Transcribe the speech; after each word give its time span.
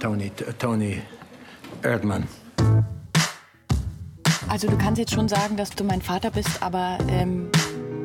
Tony. 0.00 0.30
Tony, 0.58 1.02
Erdmann. 1.82 2.26
Also 4.48 4.66
du 4.68 4.78
kannst 4.78 4.98
jetzt 4.98 5.12
schon 5.12 5.28
sagen, 5.28 5.56
dass 5.56 5.70
du 5.70 5.84
mein 5.84 6.00
Vater 6.00 6.30
bist, 6.30 6.62
aber 6.62 6.98
ähm, 7.08 7.50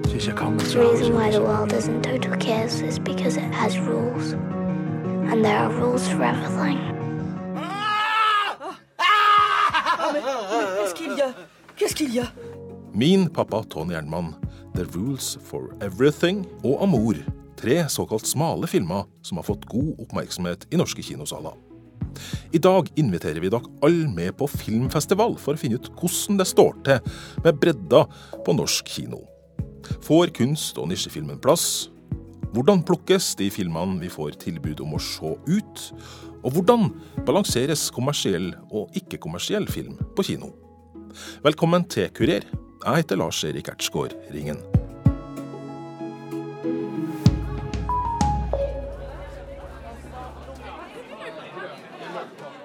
Sie 0.10 0.18
ist 0.18 0.28
ja 0.28 0.34
kaum 0.34 0.56
mehr 0.56 0.66
The 0.66 0.72
zu 0.72 0.80
Hause. 0.80 1.00
reason 1.00 1.14
why 1.16 1.32
the 1.32 1.40
world 1.42 1.72
isn't 1.72 2.02
total 2.04 2.38
chaos 2.38 2.82
is 2.82 3.00
because 3.00 3.38
it 3.38 3.52
has 3.54 3.78
rules. 3.78 4.34
And 5.32 5.44
there 5.44 5.58
are 5.58 5.72
rules 5.74 6.08
for 6.08 6.24
everything. 6.24 6.78
Qu'est-ce 10.80 10.94
qu'il 10.96 11.18
y 11.18 11.22
a 11.22 11.34
Qu'est-ce 11.78 11.96
qu'il 11.96 12.14
y 12.14 12.20
a 12.20 12.28
Min 12.94 13.28
pappa 13.28 13.64
Tony 13.70 13.94
Ernmann, 13.96 14.36
The 14.76 14.86
Rules 14.96 15.38
for 15.44 15.70
Everything 15.82 16.46
og 16.64 16.84
Amour. 16.84 17.16
Tre 17.58 17.88
såkalt 17.90 18.28
smale 18.28 18.68
filmer 18.68 19.04
som 19.22 19.38
har 19.38 19.44
fått 19.44 19.66
god 19.66 19.96
oppmerksomhet 20.00 20.68
i 20.72 20.76
norske 20.78 21.02
kinosaler. 21.02 21.56
I 22.54 22.62
dag 22.62 22.90
inviterer 23.00 23.42
vi 23.44 23.52
dere 23.54 23.70
alle 23.86 24.10
med 24.14 24.36
på 24.40 24.48
filmfestival 24.52 25.38
for 25.42 25.56
å 25.56 25.62
finne 25.62 25.80
ut 25.80 25.90
hvordan 26.00 26.40
det 26.42 26.50
står 26.50 26.76
til 26.88 27.16
med 27.46 27.62
bredda 27.62 28.04
på 28.46 28.56
norsk 28.58 28.92
kino. 28.96 29.24
Får 30.04 30.34
kunst- 30.38 30.80
og 30.80 30.90
nisjefilmen 30.92 31.42
plass? 31.44 31.90
Hvordan 32.54 32.84
plukkes 32.86 33.32
de 33.40 33.50
filmene 33.50 33.98
vi 34.04 34.12
får 34.14 34.38
tilbud 34.44 34.84
om 34.86 34.94
å 34.94 35.02
se 35.02 35.34
ut? 35.50 35.88
Og 36.44 36.54
hvordan 36.54 36.92
balanseres 37.26 37.88
kommersiell 37.96 38.52
og 38.70 38.94
ikke-kommersiell 39.00 39.66
film 39.72 39.98
på 40.14 40.28
kino? 40.30 40.54
Velkommen 41.46 41.88
til 41.90 42.12
Kurer. 42.14 42.46
Jeg 42.84 43.04
heter 43.04 43.22
Lars 43.22 43.44
Erik 43.48 43.74
Ertsgaard 43.74 44.18
Ringen. 44.34 44.62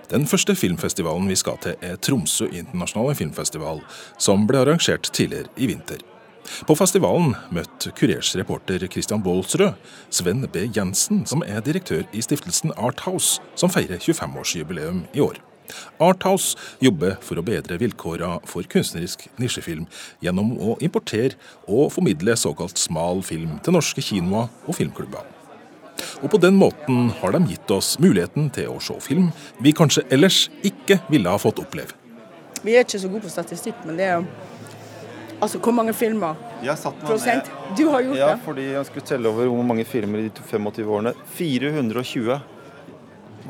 Den 0.09 0.25
første 0.25 0.55
filmfestivalen 0.57 1.29
vi 1.29 1.37
skal 1.37 1.59
til, 1.61 1.75
er 1.85 1.99
Tromsø 2.01 2.47
internasjonale 2.49 3.17
filmfestival, 3.19 3.83
som 4.17 4.47
ble 4.49 4.63
arrangert 4.63 5.11
tidligere 5.13 5.53
i 5.61 5.69
vinter. 5.69 6.01
På 6.65 6.73
festivalen 6.79 7.35
møtte 7.53 7.93
Kurers 7.93 8.31
reporter 8.41 8.87
Christian 8.89 9.21
Baalsrød 9.21 9.77
Sven 10.09 10.47
B. 10.49 10.65
Jensen, 10.73 11.27
som 11.29 11.45
er 11.45 11.61
direktør 11.61 12.07
i 12.17 12.25
stiftelsen 12.25 12.73
Arthouse, 12.77 13.43
som 13.55 13.69
feirer 13.69 14.01
25-årsjubileum 14.01 15.05
i 15.13 15.21
år. 15.21 15.43
Arthouse 16.01 16.57
jobber 16.81 17.19
for 17.21 17.37
å 17.37 17.45
bedre 17.45 17.77
vilkårene 17.77 18.41
for 18.49 18.65
kunstnerisk 18.73 19.27
nisjefilm 19.37 19.85
gjennom 20.25 20.55
å 20.57 20.79
importere 20.81 21.37
og 21.67 21.93
formidle 21.93 22.39
såkalt 22.41 22.81
smal 22.81 23.21
film 23.21 23.59
til 23.61 23.77
norske 23.77 24.09
kinoer 24.09 24.49
og 24.65 24.81
filmklubber. 24.81 25.38
Og 26.23 26.31
på 26.31 26.41
den 26.41 26.57
måten 26.59 27.11
har 27.21 27.33
de 27.33 27.39
gitt 27.53 27.71
oss 27.71 27.97
muligheten 28.03 28.51
til 28.55 28.69
å 28.73 28.81
se 28.83 28.95
film 29.01 29.31
vi 29.61 29.73
kanskje 29.73 30.05
ellers 30.11 30.49
ikke 30.67 31.01
ville 31.11 31.29
ha 31.31 31.39
fått 31.39 31.59
oppleve. 31.63 31.93
Vi 32.65 32.75
er 32.75 32.85
ikke 32.85 32.99
så 33.01 33.09
gode 33.09 33.23
på 33.29 33.31
statistikk, 33.31 33.85
men 33.87 33.97
det 33.97 34.07
er 34.07 34.21
jo 34.21 34.27
Altså, 35.41 35.61
hvor 35.63 35.71
mange 35.71 35.93
filmer? 35.95 36.35
Jeg 36.67 36.75
satt 36.79 36.97
meg 36.99 37.07
Prosent? 37.13 37.45
ned. 37.47 37.77
Du 37.79 37.85
har 37.93 38.03
gjort 38.03 38.17
Ja, 38.19 38.31
det? 38.35 38.41
fordi 38.43 38.63
jeg 38.73 38.87
skulle 38.87 39.07
telle 39.07 39.29
over 39.29 39.47
hvor 39.47 39.63
mange 39.63 39.85
filmer 39.87 40.19
i 40.19 40.23
de 40.29 40.43
25 40.43 40.89
årene. 40.91 41.13
420. 41.37 42.41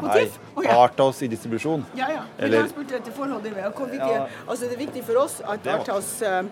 Nei, 0.03 0.28
Oh, 0.55 0.62
ja. 0.65 0.77
Arthouse 0.84 1.22
i 1.25 1.28
distribusjon. 1.28 1.84
Ja, 1.97 2.09
ja. 2.11 2.20
Eller- 2.39 2.59
jeg 2.61 2.69
spurte 2.70 2.95
etter 2.97 3.11
forholdet. 3.12 3.55
med, 3.55 3.98
Ja. 3.98 4.27
altså, 4.47 4.69
det 4.69 4.72
er 4.75 4.87
viktig 4.87 5.03
for 5.05 5.17
oss 5.25 5.41
at 5.41 5.67
Arthouse 5.67 6.22
uh, 6.22 6.43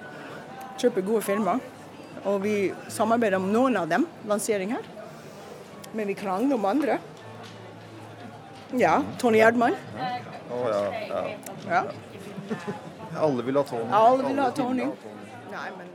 kjøper 0.78 1.04
gode 1.04 1.22
filmer. 1.22 1.60
Og 2.24 2.42
vi 2.42 2.72
samarbeider 2.88 3.36
om 3.36 3.52
noen 3.52 3.76
av 3.76 3.88
dem, 3.88 4.06
lansering 4.26 4.70
her. 4.70 4.82
Men 5.96 6.10
vi 6.10 6.14
krangler 6.14 6.58
om 6.58 6.64
andre. 6.68 6.98
Ja, 8.76 8.98
Tony 9.18 9.40
Erdmann. 9.40 9.76
Å, 10.52 10.58
ja, 10.68 10.82
ja. 11.08 11.22
Ja. 11.70 11.84
Alle 13.16 13.42
vil 13.46 13.56
ha 13.56 13.62
Tony. 13.64 13.86
Alle 13.90 14.26
vil 14.28 14.40
ha 14.42 14.50
Tony. 14.54 14.88
Nei, 15.52 15.68
men 15.78 15.92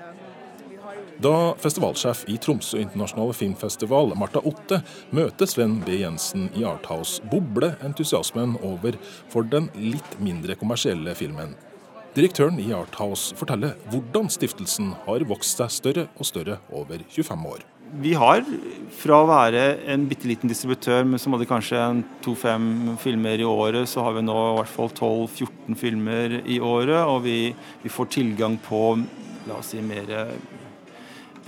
vi 0.70 0.80
har 0.82 0.96
jo 0.98 1.04
Da 1.22 1.34
festivalsjef 1.62 2.24
i 2.34 2.40
Tromsø 2.42 2.80
internasjonale 2.82 3.36
filmfestival, 3.38 4.16
Marta 4.18 4.42
Otte, 4.42 4.82
møter 5.14 5.50
Sven 5.50 5.78
B. 5.86 6.00
Jensen 6.02 6.50
i 6.58 6.66
Arthouse, 6.66 7.22
bobler 7.30 7.76
entusiasmen 7.86 8.56
over 8.66 8.98
for 9.30 9.46
den 9.46 9.70
litt 9.78 10.18
mindre 10.18 10.58
kommersielle 10.58 11.14
filmen. 11.20 11.54
Direktøren 12.18 12.58
i 12.60 12.72
Arthouse 12.76 13.38
forteller 13.38 13.78
hvordan 13.94 14.34
stiftelsen 14.34 14.96
har 15.06 15.28
vokst 15.30 15.62
seg 15.62 15.78
større 15.78 16.10
og 16.18 16.28
større 16.28 16.58
over 16.74 17.06
25 17.14 17.48
år. 17.54 17.68
Vi 17.92 18.14
har, 18.16 18.46
fra 18.96 19.18
å 19.20 19.28
være 19.28 19.62
en 19.92 20.06
bitte 20.08 20.30
liten 20.30 20.48
distributør 20.48 21.04
men 21.04 21.20
som 21.20 21.34
hadde 21.36 21.48
kanskje 21.50 21.80
to-fem 22.24 22.94
filmer 23.02 23.42
i 23.42 23.48
året, 23.48 23.90
så 23.92 24.06
har 24.06 24.16
vi 24.16 24.24
nå 24.24 24.36
i 24.38 24.54
hvert 24.62 24.72
fall 24.72 24.92
12-14 24.94 25.76
filmer 25.80 26.38
i 26.46 26.62
året. 26.64 27.02
Og 27.04 27.26
vi, 27.26 27.36
vi 27.84 27.92
får 27.92 28.12
tilgang 28.16 28.56
på 28.64 28.96
la 29.50 29.58
oss 29.58 29.74
si 29.74 29.84
mer 29.84 30.08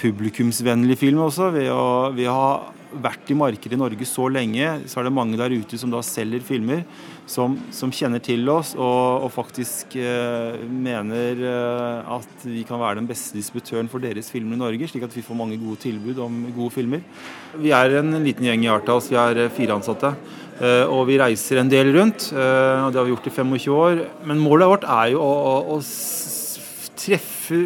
publikumsvennlig 0.01 0.97
film 0.99 1.23
også. 1.29 1.47
Ved 1.55 1.69
å, 1.71 2.11
ved 2.11 2.27
å 2.27 2.35
ha 2.35 2.51
vært 3.07 3.31
i 3.31 3.37
markedet 3.39 3.77
i 3.77 3.79
Norge 3.79 4.07
så 4.09 4.27
lenge, 4.27 4.75
så 4.91 4.99
er 4.99 5.07
det 5.07 5.15
mange 5.15 5.39
der 5.39 5.55
ute 5.55 5.79
som 5.79 5.93
da 5.93 6.03
selger 6.05 6.43
filmer, 6.43 6.83
som, 7.29 7.55
som 7.71 7.91
kjenner 7.95 8.19
til 8.23 8.43
oss 8.51 8.73
og, 8.75 9.23
og 9.23 9.29
faktisk 9.31 9.95
eh, 9.95 10.57
mener 10.67 11.39
eh, 11.39 12.11
at 12.17 12.43
vi 12.45 12.65
kan 12.67 12.81
være 12.81 12.99
den 12.99 13.07
beste 13.07 13.37
distributøren 13.37 13.87
for 13.91 14.03
deres 14.03 14.27
filmer 14.33 14.57
i 14.57 14.59
Norge, 14.59 14.89
slik 14.91 15.05
at 15.07 15.15
vi 15.15 15.23
får 15.23 15.39
mange 15.39 15.55
gode 15.61 15.79
tilbud 15.85 16.19
om 16.25 16.41
gode 16.55 16.73
filmer. 16.75 17.03
Vi 17.55 17.71
er 17.71 17.95
en 18.01 18.11
liten 18.25 18.47
gjeng 18.49 18.65
i 18.67 18.71
Artals, 18.73 19.07
vi 19.13 19.19
er 19.19 19.45
eh, 19.45 19.51
fire 19.55 19.77
ansatte. 19.79 20.13
eh, 20.59 20.83
Og 20.91 21.07
vi 21.07 21.19
reiser 21.21 21.61
en 21.63 21.71
del 21.71 21.93
rundt, 21.95 22.31
eh, 22.35 22.83
og 22.83 22.91
det 22.91 22.99
har 22.99 23.07
vi 23.07 23.15
gjort 23.15 23.31
i 23.31 23.35
25 23.39 23.77
år. 23.77 24.03
Men 24.27 24.43
målet 24.43 24.73
vårt 24.75 24.83
er 24.89 25.13
jo 25.15 25.23
å, 25.23 25.33
å, 25.53 25.77
å 25.79 25.81
treffe 26.99 27.61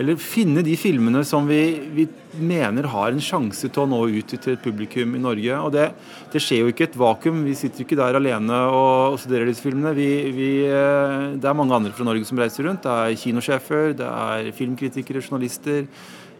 eller 0.00 0.16
finne 0.16 0.62
de 0.64 0.72
filmene 0.80 1.20
som 1.26 1.44
vi, 1.48 1.60
vi 1.92 2.06
mener 2.40 2.86
har 2.88 3.12
en 3.12 3.20
sjanse 3.20 3.68
til 3.68 3.82
å 3.82 3.88
nå 3.90 3.98
ut 4.08 4.32
til 4.32 4.54
et 4.54 4.62
publikum 4.64 5.18
i 5.18 5.20
Norge. 5.20 5.58
Og 5.60 5.74
det, 5.74 5.90
det 6.32 6.40
skjer 6.40 6.62
jo 6.62 6.72
ikke 6.72 6.86
et 6.88 6.96
vakuum. 6.96 7.42
Vi 7.44 7.56
sitter 7.58 7.82
jo 7.82 7.88
ikke 7.88 7.98
der 8.00 8.16
alene 8.16 8.62
og, 8.70 9.12
og 9.12 9.20
studerer 9.20 9.50
disse 9.50 9.64
filmene. 9.64 9.92
Vi, 9.98 10.08
vi, 10.32 10.48
eh, 10.64 11.36
det 11.36 11.50
er 11.50 11.58
mange 11.58 11.76
andre 11.76 11.92
fra 11.92 12.08
Norge 12.08 12.24
som 12.28 12.40
reiser 12.40 12.68
rundt. 12.68 12.86
Det 12.86 12.96
er 12.96 13.20
kinosjefer, 13.20 13.92
det 14.00 14.08
er 14.08 14.50
filmkritikere, 14.56 15.20
journalister, 15.20 15.84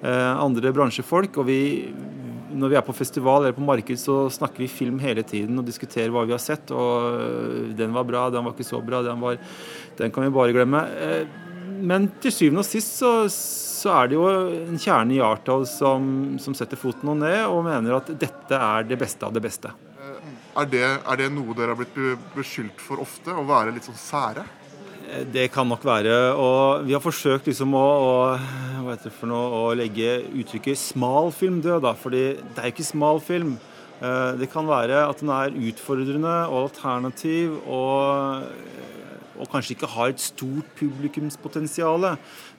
eh, 0.01 0.33
andre 0.33 0.73
bransjefolk. 0.73 1.37
Og 1.45 1.51
vi, 1.53 1.61
når 2.57 2.73
vi 2.73 2.81
er 2.81 2.89
på 2.89 2.97
festival 2.97 3.45
eller 3.45 3.61
på 3.61 3.69
marked, 3.69 4.01
så 4.01 4.23
snakker 4.33 4.65
vi 4.65 4.73
film 4.81 4.97
hele 5.05 5.29
tiden 5.29 5.61
og 5.61 5.69
diskuterer 5.69 6.09
hva 6.15 6.25
vi 6.25 6.33
har 6.33 6.41
sett. 6.41 6.73
Og 6.73 7.21
øh, 7.21 7.71
den 7.77 7.93
var 7.93 8.09
bra, 8.09 8.27
den 8.33 8.49
var 8.49 8.57
ikke 8.57 8.71
så 8.73 8.81
bra, 8.81 9.05
den, 9.05 9.21
var, 9.21 9.37
den 10.01 10.17
kan 10.17 10.25
vi 10.25 10.37
bare 10.41 10.57
glemme. 10.57 10.87
Eh, 11.83 11.87
Men 11.87 12.09
til 12.23 12.33
syvende 12.33 12.63
og 12.63 12.69
sist 12.69 12.99
så, 13.03 13.13
så 13.29 13.91
er 14.03 14.09
det 14.13 14.19
jo 14.19 14.27
en 14.29 14.79
kjerne 14.79 15.17
i 15.17 15.23
Arthouse 15.23 15.75
som, 15.79 16.39
som 16.39 16.55
setter 16.55 16.79
foten 16.79 17.11
og 17.11 17.19
ned 17.19 17.43
og 17.49 17.65
mener 17.67 17.99
at 17.99 18.13
dette 18.15 18.55
er 18.55 18.87
det 18.87 18.99
beste 19.01 19.27
av 19.27 19.35
det 19.35 19.43
beste. 19.43 19.73
Er 20.53 20.67
det, 20.69 20.85
er 20.85 21.17
det 21.17 21.31
noe 21.33 21.55
dere 21.57 21.73
har 21.73 21.79
blitt 21.81 21.97
beskyldt 22.37 22.81
for 22.83 23.01
ofte? 23.03 23.33
Å 23.33 23.45
være 23.49 23.73
litt 23.73 23.87
sånn 23.89 23.97
sære? 23.99 24.45
Eh, 25.09 25.25
Det 25.25 25.51
kan 25.53 25.69
nok 25.69 25.85
være. 25.85 26.35
Og 26.37 26.85
vi 26.87 26.93
har 26.93 27.03
forsøkt 27.03 27.49
liksom 27.49 27.75
å, 27.75 27.87
å, 28.07 28.97
noe, 29.27 29.45
å 29.63 29.75
legge 29.77 30.21
uttrykket 30.29 30.77
'smal 30.79 31.33
film' 31.33 31.63
død, 31.65 31.83
da. 31.83 31.95
Fordi 31.95 32.25
det 32.37 32.59
er 32.61 32.71
ikke 32.71 32.85
smal 32.85 33.21
film. 33.21 33.59
Eh, 34.03 34.33
Det 34.37 34.51
kan 34.53 34.67
være 34.67 35.09
at 35.09 35.19
den 35.21 35.31
er 35.31 35.57
utfordrende 35.73 36.37
og 36.51 36.69
alternativ 36.69 37.57
og, 37.67 38.45
og 39.39 39.51
kanskje 39.53 39.77
ikke 39.77 39.91
har 39.95 40.13
et 40.13 40.23
stort 40.23 40.69
publikumspotensial. 40.79 42.09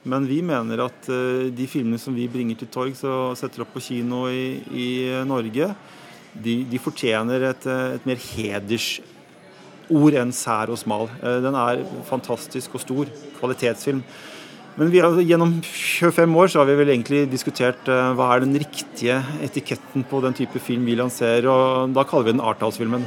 Men 0.04 0.28
vi 0.28 0.40
mener 0.44 0.84
at 0.86 1.10
eh, 1.12 1.50
de 1.54 1.68
filmene 1.70 2.00
som 2.00 2.16
vi 2.16 2.28
bringer 2.30 2.60
til 2.60 2.70
torgs 2.74 3.04
og 3.08 3.36
setter 3.38 3.64
opp 3.64 3.74
på 3.76 3.84
kino 3.84 4.26
i, 4.28 4.60
i 4.70 4.88
Norge, 5.28 5.72
de, 6.34 6.60
de 6.66 6.82
fortjener 6.82 7.50
et, 7.50 7.66
eh, 7.70 7.96
et 7.98 8.06
mer 8.08 8.20
hedersord 8.20 10.20
enn 10.20 10.34
sær 10.34 10.72
og 10.74 10.80
smal. 10.80 11.10
Eh, 11.22 11.40
Den 11.44 11.58
er 11.58 11.84
fantastisk 12.10 12.78
og 12.78 12.84
stor. 12.84 13.10
Kvalitetsfilm. 13.38 14.04
Men 14.74 14.90
vi 14.90 14.98
gjennom 14.98 15.60
25 15.62 16.32
år 16.34 16.48
så 16.50 16.60
har 16.60 16.66
vi 16.66 16.80
vel 16.80 16.90
egentlig 16.90 17.20
diskutert 17.30 17.86
uh, 17.86 18.10
hva 18.18 18.32
er 18.34 18.42
den 18.42 18.58
riktige 18.58 19.20
etiketten 19.46 20.02
på 20.10 20.18
den 20.24 20.34
type 20.34 20.58
film 20.58 20.82
vi 20.88 20.96
lanserer, 20.98 21.46
og 21.46 21.94
da 21.94 22.02
kaller 22.02 22.26
vi 22.26 22.34
den 22.34 22.42
Arthouse-filmen. 22.42 23.06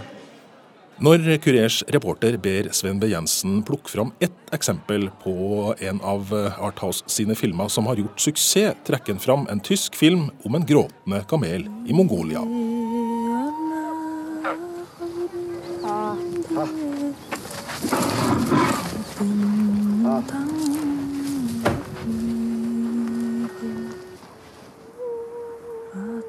Når 0.98 1.22
Kurers 1.44 1.84
reporter 1.94 2.40
ber 2.42 2.72
Sven 2.74 2.98
B. 2.98 3.06
Jensen 3.12 3.60
plukke 3.62 3.92
fram 3.94 4.10
ett 4.20 4.34
eksempel 4.56 5.12
på 5.22 5.76
en 5.78 6.00
av 6.02 6.34
Arthaus 6.58 7.04
sine 7.06 7.36
filmer 7.38 7.70
som 7.70 7.86
har 7.86 8.02
gjort 8.02 8.20
suksess, 8.20 8.80
trekker 8.88 9.14
han 9.14 9.22
fram 9.22 9.46
en 9.52 9.62
tysk 9.62 9.96
film 9.96 10.32
om 10.42 10.56
en 10.58 10.66
gråtende 10.66 11.22
kamel 11.30 11.70
i 11.86 11.94
Mongolia. 11.94 12.42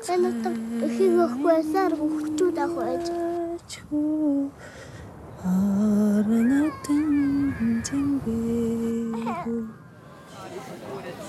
Men 0.09 0.27
at 0.29 0.47
hun 0.99 1.19
har 1.19 1.29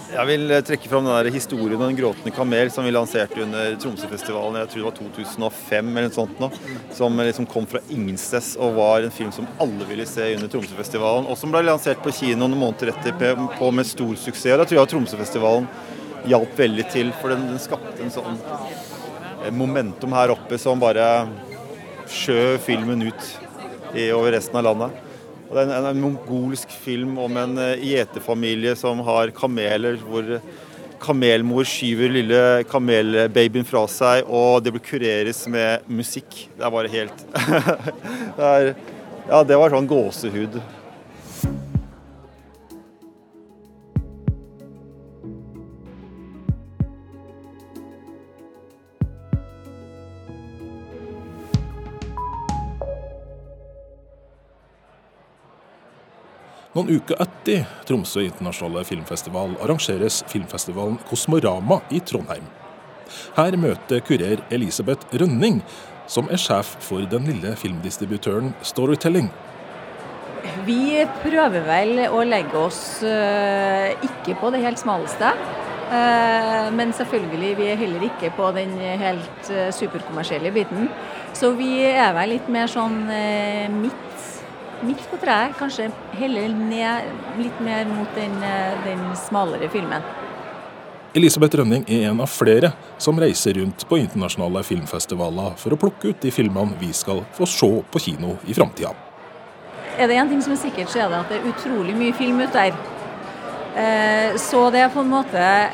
Jeg 0.09 0.25
vil 0.25 0.51
eh, 0.51 0.63
trekke 0.65 0.89
fram 0.89 1.06
den 1.06 1.13
der 1.13 1.29
historien 1.31 1.77
om 1.77 1.83
den 1.85 1.95
gråtende 1.95 2.31
kamel 2.33 2.71
som 2.73 2.83
vi 2.83 2.91
lanserte 2.91 3.44
under 3.44 3.75
Tromsøfestivalen 3.79 4.57
jeg 4.59 4.71
tror 4.71 4.81
det 4.81 4.88
var 4.88 4.95
2005 4.97 5.91
eller 5.94 6.07
noe 6.09 6.15
sånt. 6.15 6.41
Nå, 6.41 6.50
som 6.97 7.19
eh, 7.19 7.27
liksom 7.29 7.45
kom 7.51 7.67
fra 7.69 7.79
ingensteds 7.94 8.56
og 8.57 8.73
var 8.79 9.05
en 9.05 9.13
film 9.13 9.29
som 9.35 9.47
alle 9.62 9.85
ville 9.88 10.07
se 10.09 10.31
under 10.35 10.50
Tromsøfestivalen. 10.51 11.29
Og 11.29 11.38
som 11.39 11.53
ble 11.53 11.62
lansert 11.67 12.01
på 12.03 12.15
kino 12.17 12.41
noen 12.41 12.57
måneder 12.57 12.95
etter 12.95 13.38
på 13.59 13.71
med 13.71 13.88
stor 13.88 14.15
suksess. 14.17 14.55
Og 14.55 14.63
da 14.63 14.65
tror 14.65 14.81
jeg 14.81 14.91
Tromsøfestivalen 14.95 15.69
hjalp 16.27 16.57
veldig 16.57 16.88
til, 16.91 17.13
for 17.21 17.31
den, 17.31 17.45
den 17.53 17.62
skapte 17.62 18.01
en 18.03 18.12
sånn 18.12 18.41
eh, 18.41 19.53
momentum 19.55 20.17
her 20.17 20.33
oppe 20.33 20.57
som 20.59 20.81
bare 20.81 21.05
skjøv 22.13 22.57
filmen 22.65 23.06
ut 23.07 23.29
i, 23.94 24.09
over 24.15 24.33
resten 24.35 24.59
av 24.59 24.67
landet. 24.69 25.06
Og 25.50 25.56
det 25.56 25.63
er 25.63 25.71
en, 25.79 25.89
en 25.89 26.01
mongolsk 26.03 26.73
film 26.83 27.17
om 27.21 27.38
en 27.41 27.56
uh, 27.57 27.81
gjeterfamilie 27.81 28.75
som 28.77 29.01
har 29.06 29.33
kameler, 29.35 29.97
hvor 30.06 30.38
kamelmor 31.00 31.67
skyver 31.67 32.11
lille 32.11 32.41
kamelbabyen 32.69 33.67
fra 33.67 33.85
seg, 33.89 34.27
og 34.27 34.63
det 34.65 34.73
blir 34.75 34.83
kureres 34.85 35.45
med 35.51 35.88
musikk. 35.88 36.45
Det 36.57 36.65
er 36.65 36.75
bare 36.75 36.91
helt 36.91 37.25
det 38.38 38.50
er, 38.53 38.73
Ja, 39.29 39.44
det 39.45 39.57
var 39.62 39.69
sånn 39.69 39.89
gåsehud. 39.89 40.55
Noen 56.79 56.95
uker 56.95 57.17
etter 57.19 57.65
Tromsø 57.83 58.21
internasjonale 58.23 58.85
filmfestival 58.87 59.57
arrangeres 59.65 60.21
filmfestivalen 60.31 60.95
Kosmorama 61.09 61.81
i 61.91 61.99
Trondheim. 61.99 62.45
Her 63.35 63.57
møter 63.59 63.99
kurer 64.07 64.39
Elisabeth 64.55 65.11
Rønning, 65.11 65.59
som 66.07 66.31
er 66.31 66.39
sjef 66.39 66.71
for 66.85 67.03
den 67.11 67.27
lille 67.27 67.51
filmdistributøren 67.59 68.53
Storytelling. 68.63 69.27
Vi 70.63 71.03
prøver 71.19 71.67
vel 71.67 72.05
å 72.07 72.23
legge 72.23 72.63
oss 72.63 72.81
uh, 73.03 73.91
ikke 73.99 74.39
på 74.39 74.55
det 74.55 74.63
helt 74.63 74.79
smaleste. 74.79 75.35
Uh, 75.91 76.69
men 76.79 76.95
selvfølgelig, 76.95 77.55
vi 77.59 77.71
er 77.73 77.81
heller 77.81 78.07
ikke 78.07 78.31
på 78.39 78.53
den 78.55 78.77
helt 79.03 79.51
uh, 79.51 79.67
superkommersielle 79.75 80.55
biten. 80.55 80.87
Så 81.35 81.51
vi 81.59 81.81
er 81.89 82.15
vel 82.15 82.37
litt 82.37 82.47
mer 82.47 82.71
sånn 82.71 83.01
midt 83.81 84.08
midt 84.85 85.03
på 85.11 85.19
treet. 85.21 85.55
Kanskje 85.59 85.89
heller 86.19 86.49
ned 86.55 87.11
litt 87.39 87.61
mer 87.63 87.85
mot 87.89 88.15
den, 88.15 88.43
eh, 88.43 88.79
den 88.85 89.15
smalere 89.15 89.69
filmen. 89.69 90.03
Elisabeth 91.13 91.57
Rønning 91.57 91.83
er 91.89 92.09
en 92.11 92.19
av 92.21 92.29
flere 92.29 92.71
som 93.01 93.17
reiser 93.17 93.57
rundt 93.57 93.87
på 93.89 93.97
internasjonale 93.97 94.61
filmfestivaler 94.63 95.55
for 95.57 95.73
å 95.73 95.79
plukke 95.81 96.11
ut 96.11 96.21
de 96.21 96.29
filmene 96.29 96.77
vi 96.79 96.91
skal 96.93 97.23
få 97.33 97.47
se 97.49 97.69
på 97.89 98.01
kino 98.03 98.37
i 98.45 98.53
framtida. 98.53 98.93
Er 99.97 100.07
det 100.07 100.15
én 100.15 100.29
ting 100.29 100.41
som 100.41 100.53
er 100.53 100.61
sikkert, 100.61 100.89
så 100.89 101.01
er 101.01 101.09
det 101.09 101.19
at 101.19 101.29
det 101.29 101.39
er 101.39 101.49
utrolig 101.49 101.95
mye 101.97 102.13
film 102.13 102.39
ute 102.39 102.53
der. 102.53 102.73
Eh, 103.75 104.37
så 104.37 104.69
det 104.71 104.83
er 104.83 104.93
på 104.93 105.01
en 105.01 105.09
måte 105.09 105.69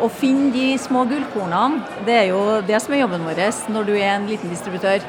å 0.00 0.08
finne 0.10 0.52
de 0.54 0.78
små 0.78 1.04
gullkornene, 1.10 1.82
det 2.06 2.16
er 2.22 2.26
jo 2.30 2.42
det 2.66 2.80
som 2.82 2.94
er 2.94 3.02
jobben 3.02 3.26
vår 3.26 3.40
når 3.68 3.86
du 3.86 3.94
er 3.96 4.14
en 4.14 4.26
liten 4.26 4.50
distributør. 4.50 5.04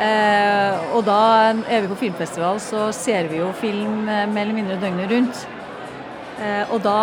Eh, 0.00 0.92
og 0.96 1.02
da 1.04 1.52
er 1.68 1.82
vi 1.82 1.90
på 1.90 1.98
filmfestival, 2.06 2.60
så 2.64 2.86
ser 2.96 3.28
vi 3.28 3.42
jo 3.42 3.50
film 3.60 4.08
eh, 4.08 4.24
mer 4.30 4.46
eller 4.46 4.56
mindre 4.56 4.78
døgnet 4.80 5.10
rundt. 5.12 5.42
Eh, 6.40 6.72
og 6.72 6.80
da 6.86 7.00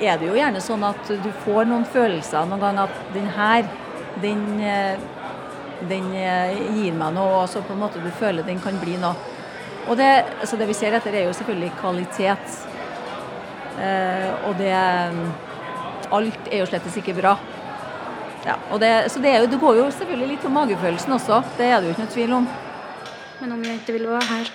er 0.00 0.16
det 0.20 0.30
jo 0.30 0.38
gjerne 0.38 0.62
sånn 0.64 0.86
at 0.88 1.10
du 1.20 1.28
får 1.44 1.68
noen 1.68 1.84
følelser 1.84 2.48
noen 2.48 2.62
ganger 2.62 2.88
at 2.88 3.12
den 3.12 3.28
her, 3.36 3.68
den, 4.22 4.40
den 5.90 6.08
gir 6.14 6.96
meg 6.96 7.12
noe, 7.14 7.42
og 7.42 7.50
så 7.52 7.62
på 7.62 7.76
en 7.76 7.82
måte 7.84 8.02
du 8.02 8.08
føler 8.16 8.46
den 8.46 8.62
kan 8.64 8.80
bli 8.80 8.96
noe. 9.02 9.14
Og 9.84 9.98
det, 10.00 10.10
så 10.48 10.56
det 10.56 10.70
vi 10.70 10.76
ser 10.76 10.96
etter, 10.96 11.12
er 11.12 11.28
jo 11.28 11.36
selvfølgelig 11.36 11.74
kvalitet. 11.82 12.56
og 14.48 14.56
det 14.56 14.72
Alt 16.14 16.48
er 16.48 16.62
jo 16.62 16.70
slett 16.70 16.88
ikke 16.88 17.16
bra. 17.20 17.36
Ja, 18.44 18.56
det, 18.78 19.10
så 19.10 19.20
det, 19.20 19.38
jo, 19.38 19.46
det, 19.46 19.60
går 19.60 19.76
jo 19.76 19.84
selvfølgelig 19.90 20.28
litt 20.28 20.42
på 20.44 20.52
magefølelsen 20.52 21.12
også. 21.16 21.40
Det 21.58 21.70
er 21.70 21.80
det 21.80 21.88
jo 21.88 21.94
ikke 21.94 22.04
noe 22.04 22.14
tvil 22.16 22.36
om. 22.40 22.48
Men 23.40 23.56
om 23.56 23.64
jeg 23.64 23.80
ikke 23.80 23.96
vil 23.96 24.06
være 24.08 24.28
her 24.28 24.52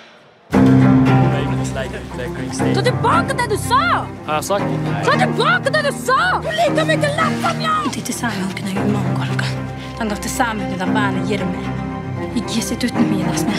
Ta 2.74 2.82
tilbake 2.82 3.36
det 3.38 3.46
du 3.52 3.58
sa! 3.58 4.06
Har 4.26 4.40
jeg 4.40 4.44
sagt? 4.44 4.64
Ta 5.06 5.18
tilbake 5.20 5.74
det 5.74 5.84
du 5.86 5.92
sa! 5.96 6.20
Du 6.44 6.50
liker 6.50 6.86
meg 6.86 6.98
ikke 6.98 7.12
lett 7.18 7.42
som 7.44 7.62
jeg! 7.64 7.92
Titesäämme 7.98 8.46
onkin 8.48 8.92
mongolka. 8.94 9.46
med. 10.00 10.10
kohti 10.10 10.30
saamytetään 10.30 11.28
gir 11.28 11.40
jirme. 11.40 11.58
Ikke 12.36 12.62
sitt 12.62 12.84
uten 12.84 13.10
miinasne. 13.10 13.54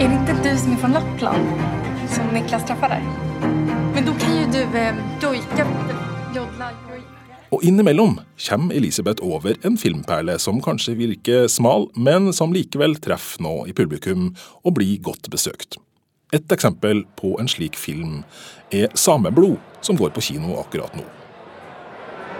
Är 0.00 0.08
det 0.08 0.14
inte 0.14 0.32
du 0.42 0.56
som 0.58 0.72
är 0.72 0.76
från 0.76 0.92
Lappland? 0.92 1.48
Som 2.08 2.26
Niklas 2.26 2.66
träffade? 2.66 3.31
Du 4.52 4.58
joika, 5.20 5.66
jodla, 6.34 6.70
Og 7.50 7.64
innimellom 7.64 8.18
kommer 8.48 8.74
Elisabeth 8.74 9.24
over 9.24 9.56
en 9.64 9.78
filmperle 9.80 10.34
som 10.38 10.58
kanskje 10.60 10.92
virker 10.98 11.46
smal, 11.48 11.86
men 11.96 12.32
som 12.36 12.52
likevel 12.52 12.98
treffer 13.00 13.40
nå 13.44 13.54
i 13.68 13.72
publikum 13.72 14.34
og 14.64 14.74
blir 14.76 15.00
godt 15.00 15.30
besøkt. 15.32 15.78
Et 16.32 16.52
eksempel 16.52 17.04
på 17.16 17.38
en 17.40 17.48
slik 17.48 17.76
film 17.76 18.24
er 18.70 18.88
'Sameblod', 18.94 19.60
som 19.80 19.96
går 19.96 20.10
på 20.10 20.20
kino 20.20 20.60
akkurat 20.60 20.96
nå. 20.96 21.04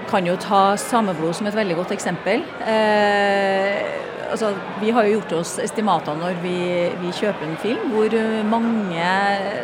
Kan 0.08 0.26
jo 0.26 0.36
ta 0.36 0.76
'Sameblod' 0.76 1.32
som 1.32 1.46
et 1.46 1.54
veldig 1.54 1.76
godt 1.76 1.92
eksempel. 1.92 2.42
Eh, 2.66 3.82
altså, 4.30 4.54
vi 4.80 4.90
har 4.90 5.04
jo 5.04 5.12
gjort 5.12 5.32
oss 5.32 5.58
estimater 5.58 6.14
når 6.14 6.42
vi, 6.42 6.90
vi 7.00 7.12
kjøper 7.12 7.48
en 7.48 7.56
film, 7.56 7.90
hvor 7.90 8.44
mange 8.44 9.04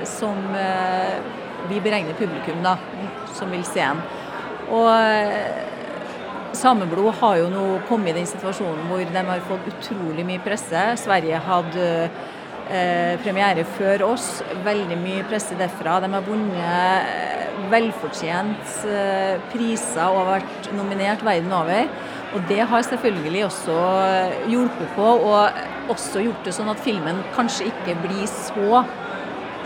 som 0.04 0.36
eh, 0.54 1.47
vi 1.68 1.80
beregner 1.84 2.16
publikum 2.18 2.62
da, 2.64 2.76
som 3.36 3.50
vil 3.52 3.64
se 3.66 3.82
den. 3.82 4.02
Og 4.68 4.88
eh, 4.92 5.68
Sameblod 6.56 7.12
har 7.20 7.36
jo 7.42 7.50
nå 7.52 7.64
kommet 7.88 8.14
i 8.14 8.22
den 8.22 8.28
situasjonen 8.28 8.88
hvor 8.88 9.02
de 9.04 9.22
har 9.30 9.44
fått 9.46 9.68
utrolig 9.68 10.24
mye 10.26 10.42
presse. 10.42 10.80
Sverige 11.00 11.40
hadde 11.44 11.88
eh, 12.08 13.14
premiere 13.22 13.66
før 13.76 14.06
oss, 14.08 14.38
veldig 14.64 14.96
mye 15.00 15.26
presse 15.28 15.56
derfra. 15.58 15.98
De 16.04 16.10
har 16.14 16.24
vunnet 16.26 17.10
eh, 17.12 17.58
velfortjent 17.72 18.78
eh, 18.88 19.36
priser 19.52 20.06
og 20.06 20.22
har 20.22 20.30
vært 20.38 20.70
nominert 20.76 21.24
verden 21.26 21.52
over. 21.52 21.90
Og 22.36 22.48
det 22.48 22.60
har 22.70 22.84
selvfølgelig 22.84 23.44
også 23.46 23.76
hjulpet 24.52 24.90
på, 24.96 25.04
og 25.30 25.92
også 25.92 26.24
gjort 26.26 26.48
det 26.48 26.52
sånn 26.56 26.68
at 26.72 26.82
filmen 26.84 27.22
kanskje 27.36 27.70
ikke 27.70 27.96
blir 28.02 28.26
så 28.28 28.82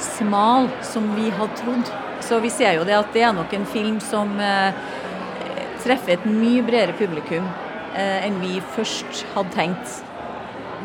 smal 0.05 0.69
som 0.87 1.09
vi 1.17 1.31
hadde 1.31 1.59
trodd. 1.61 1.93
Så 2.23 2.39
vi 2.43 2.53
ser 2.55 2.79
jo 2.79 2.87
det 2.87 2.95
at 2.99 3.11
det 3.15 3.25
er 3.27 3.35
nok 3.35 3.53
en 3.57 3.67
film 3.67 3.99
som 4.03 4.37
eh, 4.41 4.75
treffer 5.83 6.17
et 6.17 6.27
mye 6.29 6.63
bredere 6.65 6.95
publikum 6.99 7.45
eh, 7.97 8.23
enn 8.27 8.39
vi 8.43 8.61
først 8.77 9.25
hadde 9.35 9.55
tenkt. 9.57 10.01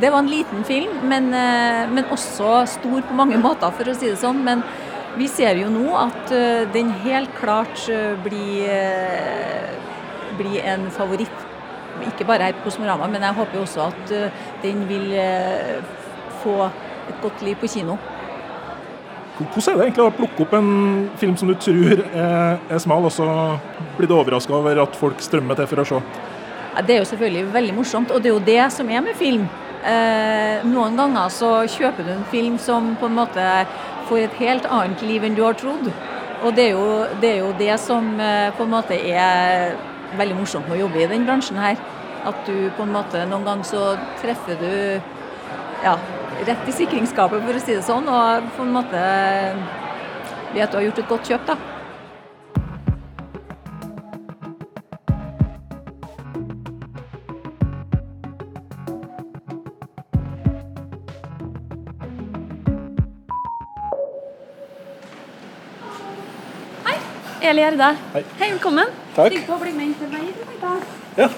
Det 0.02 0.12
var 0.14 0.22
en 0.22 0.30
liten 0.30 0.66
film, 0.66 0.94
men, 1.10 1.32
eh, 1.34 1.86
men, 1.90 2.10
også 2.14 2.66
stor 2.70 3.02
på 3.02 3.18
mange 3.18 3.38
måter, 3.46 3.74
for 3.74 3.90
å 3.90 3.98
si 3.98 4.10
det 4.10 4.20
sånn. 4.22 4.44
Men 4.46 4.64
vi 5.18 5.30
ser 5.30 5.58
jo 5.58 5.70
nå 5.74 5.96
at 5.98 6.30
uh, 6.30 6.68
den 6.70 6.92
helt 7.02 7.32
klart 7.40 7.88
uh, 7.90 8.14
blir, 8.22 8.68
uh, 8.70 10.36
blir, 10.38 10.60
en 10.62 10.86
favoritt. 10.94 11.46
Ikke 12.06 12.28
bare 12.30 12.52
her 12.52 12.60
på 12.60 12.68
Kosmorama, 12.68 13.08
men 13.10 13.26
jeg 13.26 13.38
håper 13.40 13.58
jo 13.58 13.64
også 13.66 13.88
at 13.88 14.12
den 14.62 14.84
vil 14.86 15.16
få 16.44 16.68
et 16.68 17.18
godt 17.24 17.42
liv 17.42 17.58
på 17.58 17.70
kino. 17.74 17.96
Hvordan 19.38 19.68
er 19.70 19.78
det 19.78 19.86
egentlig 19.86 20.06
å 20.08 20.14
plukke 20.18 20.46
opp 20.48 20.54
en 20.58 20.72
film 21.22 21.36
som 21.38 21.52
du 21.52 21.54
tror 21.62 22.00
er, 22.08 22.58
er 22.58 22.80
smal, 22.82 23.06
og 23.06 23.14
så 23.14 23.28
blir 23.98 24.10
du 24.10 24.16
overraska 24.18 24.56
over 24.58 24.82
at 24.82 24.98
folk 24.98 25.22
strømmer 25.22 25.60
til 25.60 25.70
for 25.70 25.84
å 25.84 25.86
se? 25.92 26.02
Det 26.88 26.96
er 26.96 27.02
jo 27.02 27.10
selvfølgelig 27.10 27.54
veldig 27.54 27.76
morsomt, 27.78 28.14
og 28.14 28.22
det 28.22 28.32
er 28.32 28.36
jo 28.36 28.46
det 28.48 28.64
som 28.74 28.90
er 28.90 29.04
med 29.06 29.18
film. 29.18 29.46
Eh, 29.88 30.66
noen 30.66 30.98
ganger 30.98 31.30
så 31.34 31.52
kjøper 31.70 32.06
du 32.06 32.12
en 32.16 32.26
film 32.32 32.58
som 32.62 32.96
på 32.98 33.10
en 33.10 33.18
måte 33.18 33.46
får 34.10 34.24
et 34.24 34.40
helt 34.42 34.66
annet 34.74 35.04
liv 35.06 35.26
enn 35.26 35.38
du 35.38 35.44
har 35.46 35.58
trodd. 35.60 35.92
Og 36.46 36.54
det 36.58 36.68
er 36.70 36.74
jo 36.74 36.90
det, 37.22 37.32
er 37.32 37.40
jo 37.44 37.54
det 37.62 37.78
som 37.82 38.10
eh, 38.22 38.50
på 38.58 38.66
en 38.66 38.74
måte 38.74 38.98
er 38.98 39.78
veldig 40.18 40.38
morsomt 40.40 40.68
med 40.70 40.80
å 40.80 40.84
jobbe 40.86 41.04
i 41.04 41.10
den 41.14 41.26
bransjen 41.30 41.62
her. 41.62 41.78
At 42.28 42.42
du 42.50 42.72
på 42.78 42.86
en 42.86 42.94
måte 42.94 43.22
noen 43.30 43.46
ganger 43.46 43.70
så 43.70 43.84
treffer 44.22 44.58
du 44.62 44.72
ja, 45.86 45.94
rett 46.46 46.70
i 46.70 46.76
sikringsskapet, 46.76 47.42
for 47.44 47.58
å 47.58 47.64
si 47.64 47.74
det 47.74 47.86
sånn. 47.88 48.08
Og 48.12 48.52
på 48.58 48.66
en 48.66 48.76
måte 48.76 49.02
vet 50.54 50.72
du 50.72 50.78
har 50.78 50.86
gjort 50.86 51.02
et 51.02 51.10
godt 51.10 51.32
kjøp, 51.32 51.50
da. 51.50 51.58
Hei, 66.88 66.98
Eli 67.50 67.66
Gjerde. 67.66 67.94
Hei. 68.14 68.26
Hei, 68.40 68.52
velkommen. 68.56 68.98
Takk. 69.16 69.32
Stig 69.34 69.46
på 69.50 69.58
å 69.58 69.62
bli 69.64 69.76
med 69.78 69.92
inn 69.92 69.96
til 70.02 70.12
veien. 70.14 70.34
Ja. 71.18 71.32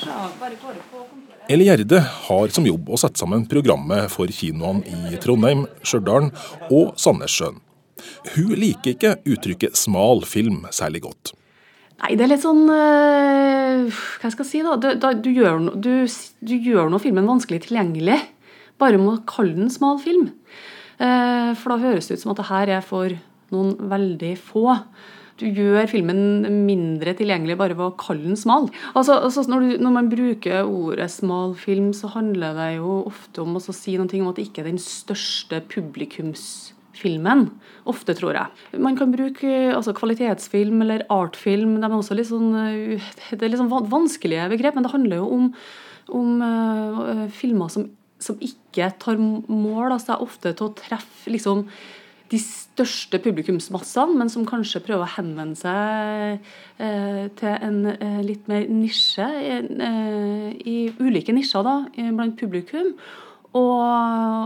Så, 0.00 0.10
bare 0.40 0.58
går 0.60 0.82
på. 0.90 1.23
Eli 1.44 1.66
Gjerde 1.68 1.98
har 2.00 2.52
som 2.54 2.64
jobb 2.64 2.86
å 2.88 2.96
sette 2.96 3.20
sammen 3.20 3.42
programmet 3.48 4.08
for 4.08 4.30
kinoene 4.32 4.80
i 5.12 5.18
Trondheim, 5.20 5.66
Stjørdal 5.84 6.30
og 6.72 6.94
Sandnessjøen. 6.96 7.58
Hun 8.32 8.52
liker 8.56 8.94
ikke 8.94 9.10
uttrykket 9.28 9.76
'smal 9.76 10.24
film' 10.24 10.64
særlig 10.72 11.02
godt. 11.04 11.34
Nei, 12.00 12.16
det 12.16 12.24
er 12.24 12.30
litt 12.32 12.42
sånn 12.42 12.64
øh, 12.68 13.92
Hva 14.20 14.30
skal 14.32 14.44
jeg 14.44 14.50
si, 14.50 14.62
da? 14.64 14.76
Du, 14.80 14.88
du, 14.96 15.30
gjør, 15.30 15.68
du, 15.76 16.08
du 16.40 16.54
gjør 16.56 16.88
nå 16.88 16.98
filmen 17.00 17.28
vanskelig 17.28 17.60
tilgjengelig. 17.68 18.18
Bare 18.80 18.98
med 18.98 19.12
å 19.12 19.22
kalle 19.28 19.54
den 19.54 19.70
smal 19.70 20.00
film. 20.00 20.32
Eh, 20.96 21.52
for 21.60 21.74
da 21.74 21.82
høres 21.84 22.08
det 22.08 22.16
ut 22.16 22.24
som 22.24 22.32
at 22.32 22.40
det 22.40 22.48
her 22.48 22.72
er 22.80 22.84
for 22.84 23.12
noen 23.52 23.76
veldig 23.92 24.32
få. 24.40 24.80
Du 25.40 25.48
gjør 25.50 25.88
filmen 25.90 26.44
mindre 26.62 27.14
tilgjengelig 27.18 27.56
bare 27.58 27.74
ved 27.74 27.88
å 27.88 27.96
kalle 27.98 28.28
den 28.28 28.38
smal. 28.38 28.68
Altså, 28.94 29.16
altså 29.18 29.42
når, 29.50 29.64
du, 29.64 29.72
når, 29.82 29.94
man 29.96 30.10
bruker 30.12 30.68
ordet 30.68 31.08
smal 31.10 31.56
film, 31.58 31.88
så 31.96 32.12
handler 32.12 32.54
det 32.54 32.68
jo 32.76 33.00
ofte 33.08 33.42
om 33.42 33.58
å 33.58 33.62
si 33.64 33.96
noe 33.98 34.20
om 34.20 34.30
at 34.30 34.38
det 34.38 34.46
ikke 34.46 34.62
er 34.62 34.70
den 34.70 34.78
største 34.82 35.58
publikumsfilmen. 35.72 37.48
Ofte, 37.90 38.14
tror 38.14 38.38
jeg. 38.38 38.78
Man 38.78 39.00
kan 39.00 39.10
bruke 39.14 39.50
altså, 39.72 39.96
kvalitetsfilm 39.98 40.86
eller 40.86 41.02
artfilm. 41.10 41.80
De 41.82 41.90
er 41.90 41.98
også 41.98 42.18
litt 42.20 42.30
sånn, 42.30 42.54
det 42.54 43.40
er 43.40 43.50
litt 43.50 43.62
sånn 43.62 43.74
vanskelige 43.90 44.46
begrep, 44.54 44.78
men 44.78 44.86
det 44.86 44.94
handler 44.94 45.18
jo 45.18 45.28
om, 45.34 45.50
om 46.14 46.46
uh, 46.46 47.26
filmer 47.34 47.74
som, 47.74 47.90
som, 48.22 48.38
ikke 48.38 48.92
tar 49.02 49.18
mål 49.18 49.98
av 49.98 50.00
seg 50.06 50.22
ofte 50.22 50.54
til 50.54 50.70
å 50.70 50.74
treffe 50.78 51.34
liksom, 51.34 51.66
de 52.32 52.38
største 52.40 53.18
publikumsmassene, 53.22 54.16
men 54.18 54.30
som 54.32 54.46
kanskje 54.48 54.82
prøver 54.84 55.04
å 55.04 55.12
henvende 55.16 55.58
seg 55.58 56.40
eh, 56.80 57.26
til 57.38 57.52
en 57.52 57.90
eh, 57.92 58.22
litt 58.24 58.48
mer 58.50 58.64
nisje, 58.70 59.26
eh, 59.26 60.48
i 60.64 60.78
ulike 60.98 61.34
nisjer 61.36 61.66
da, 61.66 61.76
blant 62.16 62.38
publikum. 62.40 62.94
Og, 63.54 63.82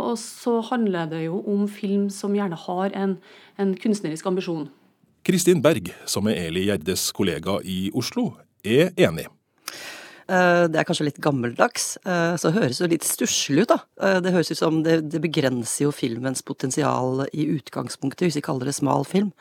og, 0.05 0.17
så 0.21 0.59
handler 0.69 1.09
det 1.09 1.23
jo 1.25 1.39
om 1.49 1.65
film 1.73 2.11
som 2.13 2.35
gjerne 2.37 2.59
har 2.67 2.93
en, 2.99 3.17
en 3.57 3.73
kunstnerisk 3.81 4.27
ambisjon. 4.29 4.67
Kristin 5.25 5.63
Berg, 5.65 5.89
som 6.09 6.29
er 6.29 6.43
Eli 6.49 6.67
Gjerdes 6.67 7.09
kollega 7.17 7.57
i 7.65 7.89
Oslo, 7.97 8.35
er 8.65 8.93
enig. 9.01 9.29
Eh, 10.29 10.65
det 10.69 10.77
er 10.77 10.85
kanskje 10.85 11.07
litt 11.09 11.21
gammeldags, 11.25 11.95
så 12.05 12.37
så 12.49 12.53
høres 12.53 12.81
det 12.83 12.91
litt 12.93 13.07
stusslig 13.07 13.65
ut, 13.65 13.71
da. 13.73 13.79
Eh, 14.05 14.19
det 14.25 14.35
høres 14.35 14.53
ut 14.53 14.61
som 14.61 14.83
det, 14.85 15.01
det 15.13 15.23
begrenser 15.25 15.87
jo 15.87 15.95
filmens 15.95 16.45
potensial 16.45 17.25
i 17.33 17.49
utgangspunktet, 17.57 18.27
hvis 18.27 18.37
vi 18.41 18.45
kaller 18.45 18.69
det 18.69 18.77
smal 18.77 19.09
film. 19.09 19.33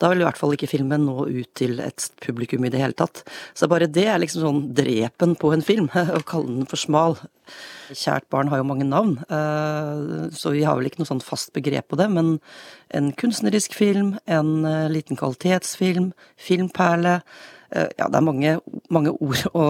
Da 0.00 0.08
vil 0.08 0.22
i 0.22 0.24
hvert 0.24 0.38
fall 0.40 0.54
ikke 0.56 0.70
filmen 0.70 1.04
nå 1.04 1.26
ut 1.28 1.50
til 1.60 1.76
et 1.84 2.06
publikum 2.24 2.64
i 2.64 2.70
det 2.72 2.80
hele 2.80 2.96
tatt. 2.96 3.20
Så 3.52 3.68
bare 3.68 3.90
det 3.92 4.06
er 4.08 4.22
liksom 4.22 4.46
sånn 4.46 4.62
drepen 4.72 5.36
på 5.36 5.52
en 5.52 5.64
film, 5.64 5.90
å 6.16 6.22
kalle 6.24 6.48
den 6.48 6.70
for 6.70 6.80
smal. 6.80 7.18
Kjært 7.92 8.30
barn 8.32 8.48
har 8.48 8.62
jo 8.62 8.68
mange 8.70 8.86
navn, 8.88 9.18
så 10.32 10.54
vi 10.54 10.62
har 10.64 10.78
vel 10.78 10.86
ikke 10.88 11.02
noe 11.02 11.10
sånn 11.10 11.24
fast 11.24 11.50
begrep 11.52 11.90
på 11.90 11.98
det. 12.00 12.06
Men 12.16 12.38
en 12.96 13.10
kunstnerisk 13.12 13.76
film, 13.76 14.14
en 14.24 14.62
liten 14.94 15.20
kvalitetsfilm, 15.20 16.12
filmperle 16.40 17.18
Eh, 17.20 17.59
ja, 17.70 18.08
det 18.10 18.18
er 18.18 18.24
mange, 18.26 18.52
mange, 18.90 19.12
ord 19.22 19.44
å 19.54 19.64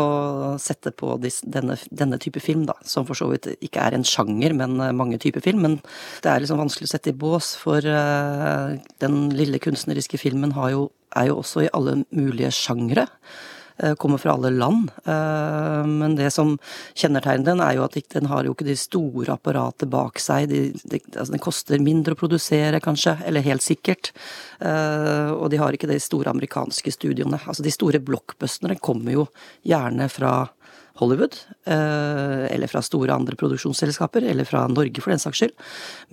sette 0.62 0.92
på 0.96 1.18
denne, 1.20 1.76
denne, 1.90 2.18
type 2.22 2.40
film, 2.40 2.64
da. 2.68 2.76
Som 2.86 3.06
for 3.08 3.18
så 3.18 3.28
vidt 3.32 3.50
ikke 3.60 3.82
er 3.84 3.96
en 3.96 4.06
sjanger, 4.06 4.54
men 4.56 4.78
eh, 4.80 4.94
mange 4.96 5.20
typer 5.20 5.44
film. 5.44 5.60
Men 5.66 5.78
det 6.24 6.32
er 6.32 6.42
liksom 6.42 6.62
vanskelig 6.62 6.88
å 6.88 6.94
sette 6.94 7.12
i 7.12 7.16
bås, 7.16 7.52
for 7.60 7.84
uh, 7.84 8.76
den 9.04 9.22
lille 9.36 9.60
kunstneriske 9.62 10.20
filmen 10.20 10.54
jo, 10.72 10.88
er 11.16 11.30
jo 11.30 11.40
også 11.42 11.66
i 11.66 11.72
alle 11.76 12.00
mulige 12.08 12.52
sjangre. 12.56 13.06
Eh, 13.82 13.94
kommer 13.94 14.18
fra 14.18 14.32
alle 14.32 14.50
land. 14.50 14.90
Eh, 15.04 15.86
men 15.86 16.16
det 16.16 16.30
som 16.30 16.58
kjennetegner 16.94 17.44
den, 17.44 17.60
er 17.64 17.78
jo 17.78 17.86
at 17.86 17.96
den 18.12 18.28
har 18.28 18.44
jo 18.44 18.52
ikke 18.52 18.66
de 18.68 18.76
store 18.76 19.32
apparatet 19.32 19.88
bak 19.88 20.20
seg. 20.20 20.50
De, 20.50 20.60
de, 20.84 21.00
altså 21.14 21.32
den 21.32 21.42
koster 21.42 21.80
mindre 21.80 22.12
å 22.12 22.20
produsere, 22.20 22.82
kanskje, 22.84 23.16
eller 23.24 23.46
helt 23.46 23.64
sikkert. 23.64 24.12
Eh, 24.60 25.32
og 25.32 25.48
de 25.52 25.60
har 25.62 25.72
ikke 25.72 25.88
de 25.88 26.00
store 26.02 26.32
amerikanske 26.34 26.92
studioene. 26.92 27.40
Altså 27.46 27.64
de 27.64 27.72
store 27.72 28.02
blockbusterne 28.04 28.76
kommer 28.84 29.16
jo 29.16 29.28
gjerne 29.64 30.10
fra 30.12 30.34
Hollywood, 31.00 31.36
eh, 31.64 32.44
eller 32.54 32.70
fra 32.70 32.82
store 32.82 33.14
andre 33.14 33.36
produksjonsselskaper, 33.36 34.24
eller 34.32 34.48
fra 34.48 34.66
Norge 34.68 35.02
for 35.02 35.14
den 35.14 35.22
saks 35.22 35.42
skyld. 35.42 35.54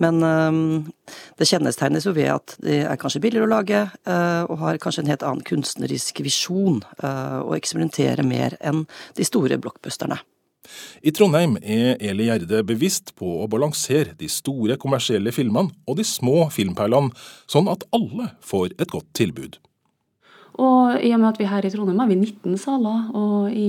Men 0.04 0.22
eh, 0.22 1.18
det 1.38 1.48
kjennetegnes 1.50 2.08
jo 2.08 2.14
ved 2.16 2.32
at 2.34 2.56
det 2.64 2.80
er 2.86 3.00
kanskje 3.00 3.22
billigere 3.24 3.48
å 3.48 3.52
lage, 3.52 3.84
eh, 3.84 4.42
og 4.48 4.62
har 4.62 4.80
kanskje 4.82 5.04
en 5.04 5.12
helt 5.12 5.26
annen 5.26 5.44
kunstnerisk 5.46 6.22
visjon, 6.24 6.82
og 6.98 7.54
eksperimentere 7.56 8.24
mer 8.26 8.56
enn 8.64 8.84
de 9.16 9.24
store 9.26 9.58
blockbusterne. 9.60 10.18
I 11.00 11.12
Trondheim 11.14 11.56
er 11.62 11.96
Eli 12.04 12.26
Gjerde 12.28 12.60
bevisst 12.66 13.14
på 13.18 13.28
å 13.42 13.46
balansere 13.50 14.16
de 14.18 14.28
store 14.32 14.76
kommersielle 14.80 15.32
filmene 15.32 15.72
og 15.88 15.98
de 16.00 16.06
små 16.06 16.48
filmperlene, 16.52 17.14
sånn 17.48 17.70
at 17.72 17.86
alle 17.96 18.32
får 18.44 18.74
et 18.76 18.92
godt 18.92 19.08
tilbud. 19.16 19.58
Og 20.58 20.98
i 21.06 21.12
og 21.14 21.20
med 21.22 21.28
at 21.30 21.38
vi 21.38 21.46
her 21.46 21.66
i 21.66 21.70
Trondheim 21.70 22.00
har 22.02 22.08
vi 22.10 22.16
19 22.18 22.58
saler, 22.58 23.06
og 23.14 23.52
i, 23.54 23.68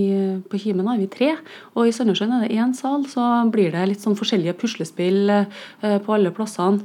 på 0.49 0.57
Kimen 0.63 0.87
har 0.89 0.97
vi 0.97 1.05
tre, 1.11 1.35
og 1.77 1.85
i 1.85 1.93
Sandnessjøen 1.93 2.33
er 2.33 2.47
det 2.47 2.57
én 2.57 2.73
sal, 2.77 3.05
så 3.09 3.25
blir 3.53 3.75
det 3.75 3.85
litt 3.91 4.01
sånn 4.01 4.17
forskjellige 4.17 4.57
puslespill 4.57 5.29
eh, 5.35 5.99
på 6.01 6.15
alle 6.15 6.33
plassene. 6.33 6.81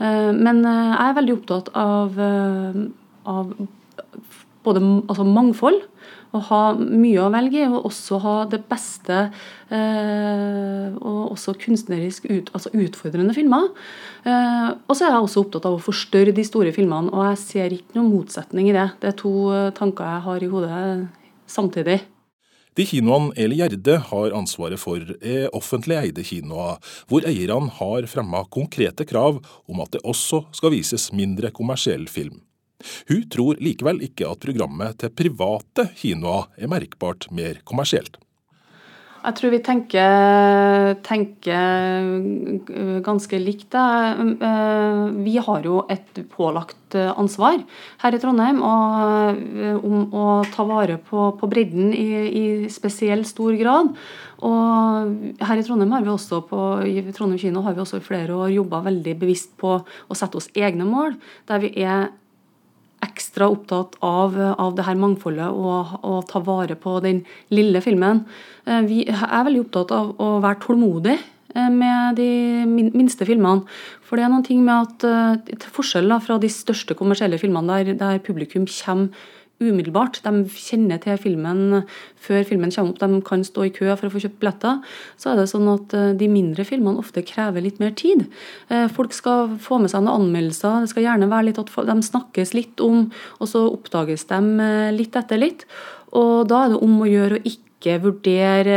Eh, 0.00 0.30
men 0.32 0.62
eh, 0.64 0.94
jeg 0.94 1.10
er 1.10 1.18
veldig 1.20 1.36
opptatt 1.36 1.68
av, 1.76 2.16
av 3.34 3.52
både 4.64 4.84
altså 5.12 5.28
mangfold 5.28 5.82
å 6.34 6.40
ha 6.48 6.62
mye 6.76 7.22
å 7.22 7.30
velge 7.32 7.62
i, 7.62 7.66
og 7.68 7.88
også 7.88 8.18
ha 8.24 8.34
det 8.50 8.60
beste 8.70 9.18
eh, 9.70 10.88
og 10.98 11.34
også 11.34 11.54
kunstnerisk 11.62 12.26
ut, 12.30 12.50
altså 12.56 12.72
utfordrende 12.74 13.36
filmer. 13.36 13.70
Eh, 14.26 14.70
og 14.74 14.96
så 14.96 15.06
er 15.06 15.14
jeg 15.14 15.26
også 15.28 15.44
opptatt 15.44 15.68
av 15.70 15.78
å 15.78 15.84
forstørre 15.84 16.34
de 16.36 16.46
store 16.46 16.74
filmene, 16.74 17.12
og 17.14 17.30
jeg 17.30 17.42
ser 17.44 17.76
ikke 17.76 17.98
noen 17.98 18.12
motsetning 18.16 18.70
i 18.70 18.76
det. 18.76 18.88
Det 19.02 19.12
er 19.12 19.20
to 19.20 19.34
eh, 19.54 19.70
tanker 19.76 20.10
jeg 20.10 20.26
har 20.28 20.44
i 20.44 20.50
hodet 20.54 20.82
samtidig. 21.50 22.00
De 22.74 22.82
kinoene 22.90 23.30
Eli 23.38 23.60
Gjerde 23.60 24.00
har 24.08 24.32
ansvaret 24.34 24.80
for, 24.82 24.98
er 25.22 25.52
offentlig 25.54 26.00
eide 26.00 26.24
kinoer, 26.26 26.80
hvor 27.06 27.22
eierne 27.28 27.70
har 27.76 28.08
fremma 28.10 28.42
konkrete 28.50 29.06
krav 29.06 29.38
om 29.70 29.84
at 29.84 29.94
det 29.94 30.02
også 30.02 30.42
skal 30.56 30.74
vises 30.74 31.12
mindre 31.14 31.52
kommersiell 31.54 32.08
film. 32.10 32.40
Hun 33.10 33.24
tror 33.32 33.60
likevel 33.62 34.02
ikke 34.06 34.28
at 34.30 34.42
programmet 34.44 35.00
til 35.00 35.14
private 35.14 35.88
kinoer 35.98 36.50
er 36.58 36.70
merkbart 36.70 37.30
mer 37.34 37.60
kommersielt. 37.68 38.20
Jeg 39.24 39.36
tror 39.38 39.52
vi 39.54 39.58
tenker, 39.64 40.96
tenker 41.06 43.00
ganske 43.06 43.38
likt. 43.40 43.72
Vi 45.24 45.36
har 45.46 45.64
jo 45.64 45.78
et 45.88 46.18
pålagt 46.34 46.96
ansvar 47.00 47.62
her 48.02 48.16
i 48.16 48.20
Trondheim 48.20 48.60
om 48.60 50.02
å 50.12 50.26
ta 50.52 50.66
vare 50.68 50.98
på, 51.08 51.30
på 51.40 51.48
bredden 51.48 51.94
i, 51.96 52.08
i, 52.28 52.44
spesielt 52.72 53.30
stor 53.30 53.56
grad. 53.56 53.94
Og 54.44 55.40
her 55.40 55.62
i 55.62 55.64
Trondheim 55.64 55.96
har 55.96 56.04
vi 56.04 56.12
også 56.12 56.42
på, 56.50 56.60
i 56.84 57.00
Trondheim 57.16 57.40
kino 57.40 57.64
har 57.64 57.78
vi 57.78 57.80
også 57.86 58.02
i 58.02 58.04
flere 58.04 58.36
år 58.36 58.52
jobba 58.52 58.82
veldig 58.90 59.16
bevisst 59.24 59.56
på 59.56 59.78
å 59.80 60.18
sette 60.18 60.36
oss 60.36 60.52
egne 60.52 60.84
mål, 60.84 61.16
der 61.48 61.64
vi 61.64 61.72
er 61.80 62.12
ekstra 63.04 63.48
opptatt 63.52 63.98
av, 64.04 64.36
av 64.36 64.74
det 64.76 64.86
her 64.86 64.98
mangfoldet 64.98 65.52
og, 65.52 65.94
og, 66.02 66.24
ta 66.30 66.42
vare 66.44 66.76
på 66.80 66.96
den 67.04 67.22
lille 67.54 67.82
filmen. 67.84 68.24
Eh, 68.66 68.82
vi 68.88 69.04
er 69.10 69.46
veldig 69.46 69.64
opptatt 69.66 69.94
av 69.94 70.14
å 70.22 70.30
være 70.44 70.60
tålmodig 70.64 71.16
eh, 71.16 71.70
med 71.70 72.18
de 72.20 72.30
minste 72.94 73.28
filmene. 73.28 73.66
For 74.04 74.18
det 74.18 74.26
er 74.26 74.34
noen 74.34 74.46
ting 74.46 74.64
med 74.66 74.88
at 74.88 75.08
eh, 75.08 75.54
til 75.54 75.76
forskjell 75.78 76.18
fra 76.24 76.40
de 76.42 76.50
største 76.52 76.96
kommersielle 76.98 77.40
filmene 77.40 77.80
der, 77.84 77.98
der 78.00 78.22
publikum 78.24 78.68
kommer 78.70 79.32
umiddelbart. 79.70 80.20
De 80.24 80.44
kjenner 80.50 81.00
til 81.02 81.18
filmen 81.20 81.82
før 82.24 82.44
filmen 82.48 82.72
kommer 82.74 82.94
opp. 82.94 83.00
De 83.02 83.20
kan 83.26 83.44
stå 83.46 83.66
i 83.66 83.72
kø 83.74 83.88
for 83.92 84.08
å 84.08 84.12
få 84.12 84.22
kjøpt 84.24 84.40
billetter. 84.42 84.80
Så 85.20 85.32
er 85.32 85.40
det 85.40 85.48
sånn 85.50 85.68
at 85.72 85.94
eh, 85.96 86.12
de 86.18 86.28
mindre 86.30 86.66
filmene 86.68 87.00
ofte 87.02 87.24
krever 87.26 87.64
litt 87.64 87.80
mer 87.82 87.94
tid. 87.98 88.26
Eh, 88.68 88.86
folk 88.92 89.14
skal 89.16 89.56
få 89.62 89.80
med 89.82 89.92
seg 89.92 90.04
noen 90.04 90.24
anmeldelser. 90.24 90.84
Det 90.84 90.92
skal 90.94 91.08
gjerne 91.08 91.30
være 91.32 91.50
litt 91.50 91.60
at 91.62 91.72
de 91.90 91.98
snakkes 92.08 92.54
litt 92.56 92.84
om, 92.84 93.08
og 93.40 93.50
så 93.50 93.66
oppdages 93.70 94.26
de 94.30 94.40
eh, 94.68 94.90
litt 94.96 95.16
etter 95.20 95.40
litt. 95.40 95.66
Og 96.14 96.46
da 96.50 96.64
er 96.64 96.74
det 96.74 96.82
om 96.84 97.00
å 97.02 97.10
gjøre 97.10 97.40
å 97.40 97.46
ikke 97.48 97.98
vurdere 98.00 98.76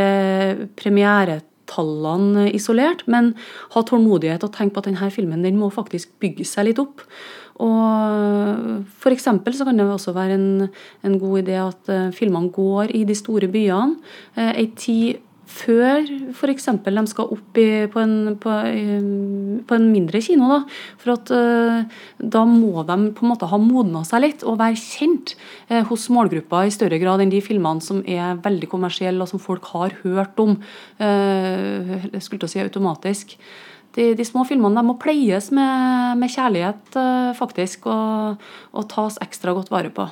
premieretallene 0.76 2.48
isolert, 2.52 3.06
men 3.08 3.32
ha 3.72 3.84
tålmodighet 3.86 4.44
og 4.44 4.52
tenke 4.56 4.76
på 4.76 4.82
at 4.82 4.90
denne 4.90 5.12
filmen 5.14 5.46
den 5.46 5.60
må 5.60 5.70
faktisk 5.72 6.12
bygge 6.22 6.44
seg 6.48 6.70
litt 6.70 6.82
opp. 6.82 7.06
Og 7.64 8.84
F.eks. 8.98 9.24
så 9.24 9.66
kan 9.66 9.78
det 9.78 9.86
også 9.86 10.14
være 10.16 10.36
en, 10.38 10.68
en 11.04 11.16
god 11.18 11.40
idé 11.42 11.56
at 11.58 11.90
uh, 11.90 12.10
filmene 12.14 12.52
går 12.54 12.94
i 12.94 13.04
de 13.08 13.16
store 13.18 13.48
byene. 13.50 13.98
Ei 14.54 14.68
tid 14.78 15.24
før 15.48 16.04
f.eks. 16.36 16.66
de 16.84 17.02
skal 17.08 17.30
opp 17.32 17.58
i, 17.58 17.86
på, 17.90 18.02
en, 18.02 18.34
på, 18.38 18.52
på, 19.66 19.78
en, 19.78 19.86
mindre 19.90 20.20
kino. 20.22 20.50
Da. 20.52 20.58
For 21.00 21.14
at 21.16 21.32
uh, 21.32 22.02
da 22.20 22.44
må 22.46 22.84
de 22.86 22.98
på 23.16 23.24
en 23.24 23.32
måte 23.32 23.48
ha 23.50 23.60
modna 23.62 24.04
seg 24.06 24.22
litt 24.26 24.44
og 24.44 24.60
være 24.60 24.78
kjent 24.78 25.34
hos 25.88 26.08
målgruppa 26.14 26.66
i 26.66 26.74
større 26.74 27.00
grad 27.00 27.24
enn 27.24 27.32
de 27.32 27.40
filmene 27.44 27.82
som 27.84 28.04
er 28.06 28.38
veldig 28.44 28.68
kommersielle 28.70 29.24
og 29.24 29.32
som 29.32 29.42
folk 29.42 29.66
har 29.72 29.96
hørt 30.04 30.38
om. 30.42 30.58
Jeg 31.00 32.22
skulle 32.22 32.44
til 32.44 32.48
å 32.48 32.52
si 32.52 32.62
automatisk. 32.62 33.34
De, 33.96 34.12
de, 34.14 34.24
små 34.26 34.44
filmene 34.46 34.84
må 34.84 34.98
pleies 35.00 35.48
med, 35.54 36.18
med 36.20 36.30
kjærlighet, 36.30 36.98
faktisk, 37.38 37.88
og, 37.90 38.42
og 38.76 38.88
tas 38.92 39.16
ekstra 39.24 39.56
godt 39.56 39.72
vare 39.74 39.90
på. 39.94 40.06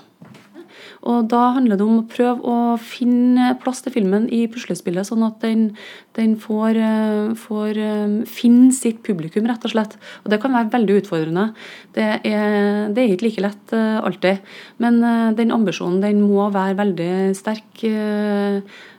Og 1.07 1.27
da 1.31 1.53
handler 1.55 1.79
det 1.79 1.85
om 1.85 2.01
å 2.01 2.07
prøve 2.11 2.43
å 2.51 2.77
finne 2.83 3.53
plass 3.63 3.83
til 3.85 3.95
filmen 3.95 4.27
i 4.35 4.45
puslespillet, 4.51 5.07
sånn 5.09 5.25
at 5.27 5.39
den, 5.45 5.69
den 6.19 6.35
får, 6.41 6.81
eh, 6.83 7.35
får, 7.39 7.79
eh, 7.79 8.17
finne 8.31 8.73
sitt 8.75 9.03
publikum, 9.07 9.47
rett 9.49 9.65
og 9.69 9.75
slett. 9.75 9.97
Og 10.25 10.33
det 10.33 10.41
kan 10.43 10.57
være 10.57 10.73
veldig 10.75 10.99
utfordrende. 11.03 11.47
Det 11.97 12.09
er, 12.27 12.91
det 12.95 13.05
er 13.05 13.15
ikke 13.15 13.29
like 13.29 13.45
lett 13.45 13.77
alltid. 13.77 14.43
Men 14.83 15.01
den 15.39 15.55
ambisjonen 15.55 16.03
den 16.03 16.25
må 16.27 16.49
være 16.55 16.79
veldig 16.81 17.13
sterk, 17.39 17.85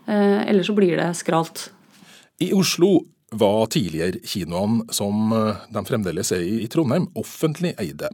ellers 0.07 0.69
så 0.69 0.75
blir 0.77 0.97
det 0.99 1.11
skralt. 1.19 1.69
I 2.39 2.53
Oslo 2.55 3.01
var 3.31 3.67
tidligere 3.73 4.21
kinoene, 4.23 4.85
som 4.93 5.33
de 5.73 5.83
fremdeles 5.87 6.31
er 6.35 6.45
i 6.45 6.67
Trondheim, 6.71 7.09
offentlig 7.17 7.73
eide. 7.81 8.11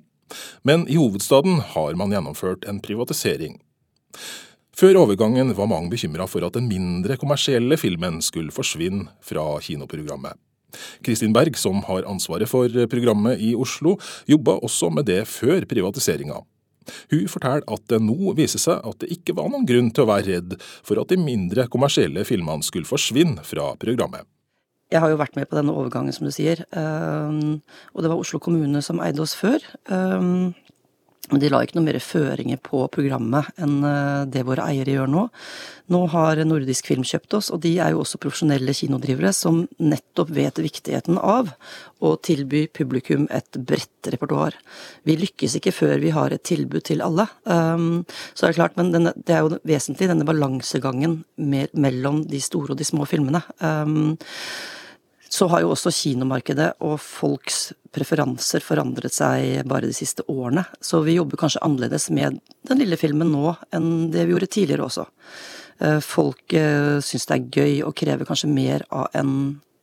Men 0.66 0.88
i 0.90 0.98
hovedstaden 0.98 1.60
har 1.76 1.94
man 2.00 2.14
gjennomført 2.14 2.66
en 2.70 2.82
privatisering. 2.82 3.60
Før 4.74 5.04
overgangen 5.04 5.54
var 5.54 5.70
mange 5.70 5.92
bekymra 5.94 6.26
for 6.30 6.46
at 6.48 6.56
den 6.58 6.66
mindre 6.66 7.18
kommersielle 7.22 7.78
filmen 7.78 8.18
skulle 8.26 8.54
forsvinne 8.54 9.06
fra 9.22 9.46
kinoprogrammet. 9.62 10.40
Kristin 11.06 11.34
Berg, 11.36 11.54
som 11.62 11.84
har 11.86 12.08
ansvaret 12.10 12.50
for 12.50 12.72
programmet 12.90 13.38
i 13.38 13.52
Oslo, 13.54 14.00
jobba 14.26 14.58
også 14.66 14.90
med 14.90 15.06
det 15.06 15.22
før 15.30 15.68
privatiseringa. 15.70 16.42
Hun 17.14 17.28
forteller 17.32 17.64
at 17.72 17.86
det 17.92 18.02
nå 18.04 18.34
viser 18.36 18.60
seg 18.60 18.82
at 18.82 18.98
det 19.04 19.12
ikke 19.14 19.36
var 19.38 19.52
noen 19.52 19.68
grunn 19.70 19.92
til 19.94 20.04
å 20.04 20.10
være 20.10 20.32
redd 20.32 20.56
for 20.84 21.00
at 21.00 21.14
de 21.14 21.22
mindre 21.22 21.70
kommersielle 21.72 22.26
filmene 22.28 22.66
skulle 22.66 22.90
forsvinne 22.90 23.46
fra 23.48 23.70
programmet. 23.80 24.26
Jeg 24.92 25.02
har 25.02 25.10
jo 25.10 25.18
vært 25.18 25.38
med 25.38 25.48
på 25.50 25.58
denne 25.58 25.74
overgangen, 25.74 26.14
som 26.14 26.28
du 26.28 26.34
sier. 26.34 26.66
Um, 26.76 27.62
og 27.94 28.04
det 28.04 28.12
var 28.12 28.20
Oslo 28.20 28.40
kommune 28.44 28.82
som 28.86 29.02
eide 29.02 29.24
oss 29.24 29.36
før. 29.36 29.64
Um, 29.90 30.54
men 31.32 31.40
de 31.40 31.50
la 31.50 31.62
ikke 31.64 31.78
noe 31.78 31.88
mer 31.88 32.00
føringer 32.04 32.60
på 32.64 32.82
programmet 32.92 33.48
enn 33.62 33.78
uh, 33.86 34.26
det 34.28 34.44
våre 34.44 34.66
eiere 34.68 34.98
gjør 34.98 35.12
nå. 35.14 35.24
Nå 35.94 36.02
har 36.12 36.42
Nordisk 36.44 36.90
Film 36.90 37.06
kjøpt 37.08 37.38
oss, 37.38 37.50
og 37.54 37.62
de 37.64 37.72
er 37.80 37.94
jo 37.94 38.02
også 38.04 38.20
profesjonelle 38.24 38.76
kinodrivere 38.76 39.32
som 39.36 39.62
nettopp 39.80 40.34
vet 40.36 40.60
viktigheten 40.64 41.20
av 41.20 41.54
å 42.04 42.14
tilby 42.24 42.66
publikum 42.76 43.26
et 43.32 43.56
bredt 43.56 44.12
repertoar. 44.12 44.58
Vi 45.08 45.16
lykkes 45.20 45.58
ikke 45.60 45.76
før 45.76 45.98
vi 46.04 46.12
har 46.16 46.36
et 46.36 46.44
tilbud 46.44 46.84
til 46.88 47.04
alle. 47.04 47.28
Så 47.44 48.40
det 48.44 48.50
er 48.50 48.58
klart, 48.60 48.80
men 48.80 48.92
det 48.96 49.36
er 49.36 49.44
jo 49.44 49.60
vesentlig, 49.68 50.10
denne 50.12 50.28
balansegangen 50.28 51.22
mellom 51.36 52.24
de 52.32 52.40
store 52.44 52.74
og 52.74 52.80
de 52.80 52.88
små 52.88 53.08
filmene. 53.08 53.44
Så 55.34 55.48
har 55.50 55.64
jo 55.64 55.72
også 55.74 55.90
kinomarkedet 55.94 56.76
og 56.86 57.00
folks 57.02 57.72
preferanser 57.94 58.62
forandret 58.62 59.16
seg 59.16 59.64
bare 59.70 59.90
de 59.90 59.96
siste 59.98 60.26
årene. 60.30 60.66
Så 60.78 61.02
vi 61.06 61.18
jobber 61.18 61.42
kanskje 61.42 61.64
annerledes 61.66 62.12
med 62.14 62.38
den 62.70 62.82
lille 62.82 63.00
filmen 63.02 63.32
nå 63.34 63.56
enn 63.74 64.12
det 64.14 64.28
vi 64.28 64.36
gjorde 64.36 64.52
tidligere 64.54 64.86
også. 64.86 65.08
Eh, 65.82 66.00
folk 66.06 66.54
eh, 66.54 67.00
syns 67.02 67.26
det 67.30 67.38
er 67.38 67.48
gøy 67.58 67.76
og 67.88 67.96
krever 67.98 68.30
kanskje 68.30 68.52
mer 68.52 68.86
av 68.94 69.10
en 69.18 69.34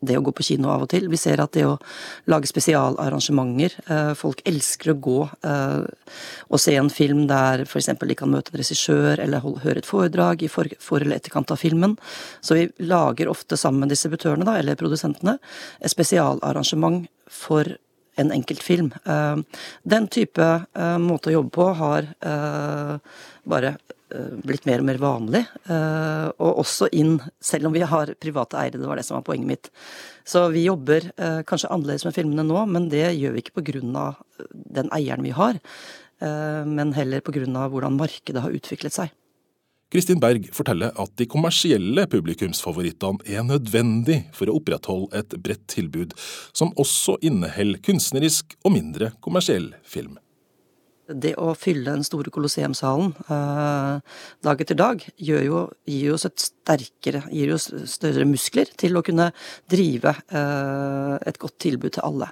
det 0.00 0.16
å 0.16 0.22
gå 0.24 0.32
på 0.32 0.44
kino 0.46 0.70
av 0.72 0.84
og 0.84 0.90
til. 0.92 1.08
Vi 1.12 1.18
ser 1.20 1.42
at 1.42 1.52
det 1.56 1.66
å 1.68 1.76
lage 2.30 2.48
spesialarrangementer 2.48 3.76
eh, 3.84 4.12
Folk 4.18 4.40
elsker 4.48 4.92
å 4.92 4.98
gå 5.02 5.18
eh, 5.46 5.84
og 6.48 6.62
se 6.62 6.76
en 6.80 6.90
film 6.92 7.26
der 7.30 7.66
f.eks. 7.66 7.92
de 8.00 8.16
kan 8.18 8.32
møte 8.32 8.54
en 8.54 8.60
regissør 8.62 9.20
eller 9.20 9.44
høre 9.44 9.82
et 9.82 9.88
foredrag 9.88 10.44
i 10.44 10.50
for, 10.52 10.70
eller 10.96 11.18
etterkant 11.18 11.52
av 11.52 11.60
filmen. 11.60 11.96
Så 12.40 12.56
vi 12.56 12.66
lager 12.88 13.30
ofte 13.30 13.58
sammen 13.60 13.84
med 13.84 13.92
distributørene, 13.92 14.46
da, 14.48 14.56
eller 14.60 14.80
produsentene, 14.80 15.36
et 15.80 15.92
spesialarrangement 15.92 17.04
for 17.30 17.68
en 18.20 18.32
enkelt 18.34 18.64
film. 18.64 18.90
Eh, 19.04 19.62
den 19.84 20.08
type 20.12 20.48
måte 21.00 21.30
å 21.30 21.38
jobbe 21.38 21.54
på 21.54 21.70
har 21.78 22.08
bare 23.50 23.76
blitt 24.46 24.66
mer 24.68 24.82
og 24.82 24.88
mer 24.88 25.00
vanlig. 25.02 25.42
Eh, 25.70 26.26
og 26.40 26.62
også 26.64 26.90
inn, 26.96 27.18
selv 27.42 27.68
om 27.68 27.76
vi 27.76 27.84
har 27.86 28.14
private 28.20 28.58
eiere, 28.60 28.80
det 28.80 28.88
var 28.88 29.00
det 29.00 29.06
som 29.06 29.18
var 29.18 29.26
poenget 29.26 29.50
mitt. 29.50 29.70
Så 30.26 30.46
vi 30.54 30.66
jobber 30.66 31.10
eh, 31.16 31.40
kanskje 31.48 31.70
annerledes 31.72 32.06
med 32.06 32.16
filmene 32.16 32.46
nå, 32.46 32.64
men 32.70 32.90
det 32.92 33.06
gjør 33.16 33.36
vi 33.36 33.44
ikke 33.44 33.60
pga. 33.60 34.06
den 34.50 34.90
eieren 34.96 35.24
vi 35.26 35.34
har, 35.36 35.58
men 36.20 36.92
heller 36.92 37.20
pga. 37.24 37.68
hvordan 37.72 37.96
markedet 37.96 38.42
har 38.42 38.52
utviklet 38.52 38.92
seg. 38.92 39.12
Kristin 39.90 40.20
Berg 40.20 40.46
forteller 40.54 40.92
at 41.00 41.14
de 41.18 41.26
kommersielle 41.26 42.04
publikumsfavorittene 42.06 43.24
er 43.26 43.42
nødvendig 43.42 44.20
for 44.36 44.46
å 44.46 44.58
opprettholde 44.60 45.16
et 45.18 45.34
bredt 45.42 45.66
tilbud, 45.72 46.12
som 46.52 46.70
også 46.76 47.16
inneholder 47.26 47.82
kunstnerisk 47.82 48.54
og 48.62 48.76
mindre 48.76 49.10
kommersiell 49.24 49.72
film 49.82 50.18
det 51.10 51.32
å 51.40 51.52
fylle 51.58 51.90
den 51.90 52.04
store 52.06 52.32
Colosseumsalen 52.32 53.12
eh, 53.26 54.18
dag 54.46 54.62
etter 54.62 54.78
dag 54.78 55.02
jo, 55.16 55.62
gir 55.88 56.14
oss 56.14 56.26
et 56.28 56.42
sterkere, 56.42 57.22
gir 57.34 57.54
oss 57.54 57.68
større 57.90 58.26
muskler 58.28 58.70
til 58.80 58.98
å 58.98 59.04
kunne 59.06 59.30
drive 59.70 60.14
eh, 60.28 61.16
et 61.26 61.40
godt 61.40 61.58
tilbud 61.62 61.96
til 61.96 62.06
alle. 62.06 62.30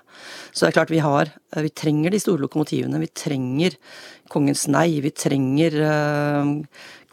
Så 0.53 0.65
det 0.65 0.71
er 0.71 0.79
klart 0.79 0.95
vi 0.95 1.03
har 1.05 1.31
eh, 1.31 1.63
Vi 1.67 1.73
trenger 1.75 2.15
de 2.15 2.23
store 2.23 2.45
lokomotivene. 2.45 3.01
Vi 3.03 3.11
trenger 3.15 3.77
Kongens 4.29 4.67
Nei. 4.71 5.01
Vi 5.05 5.13
trenger 5.17 5.79
eh, 5.89 6.53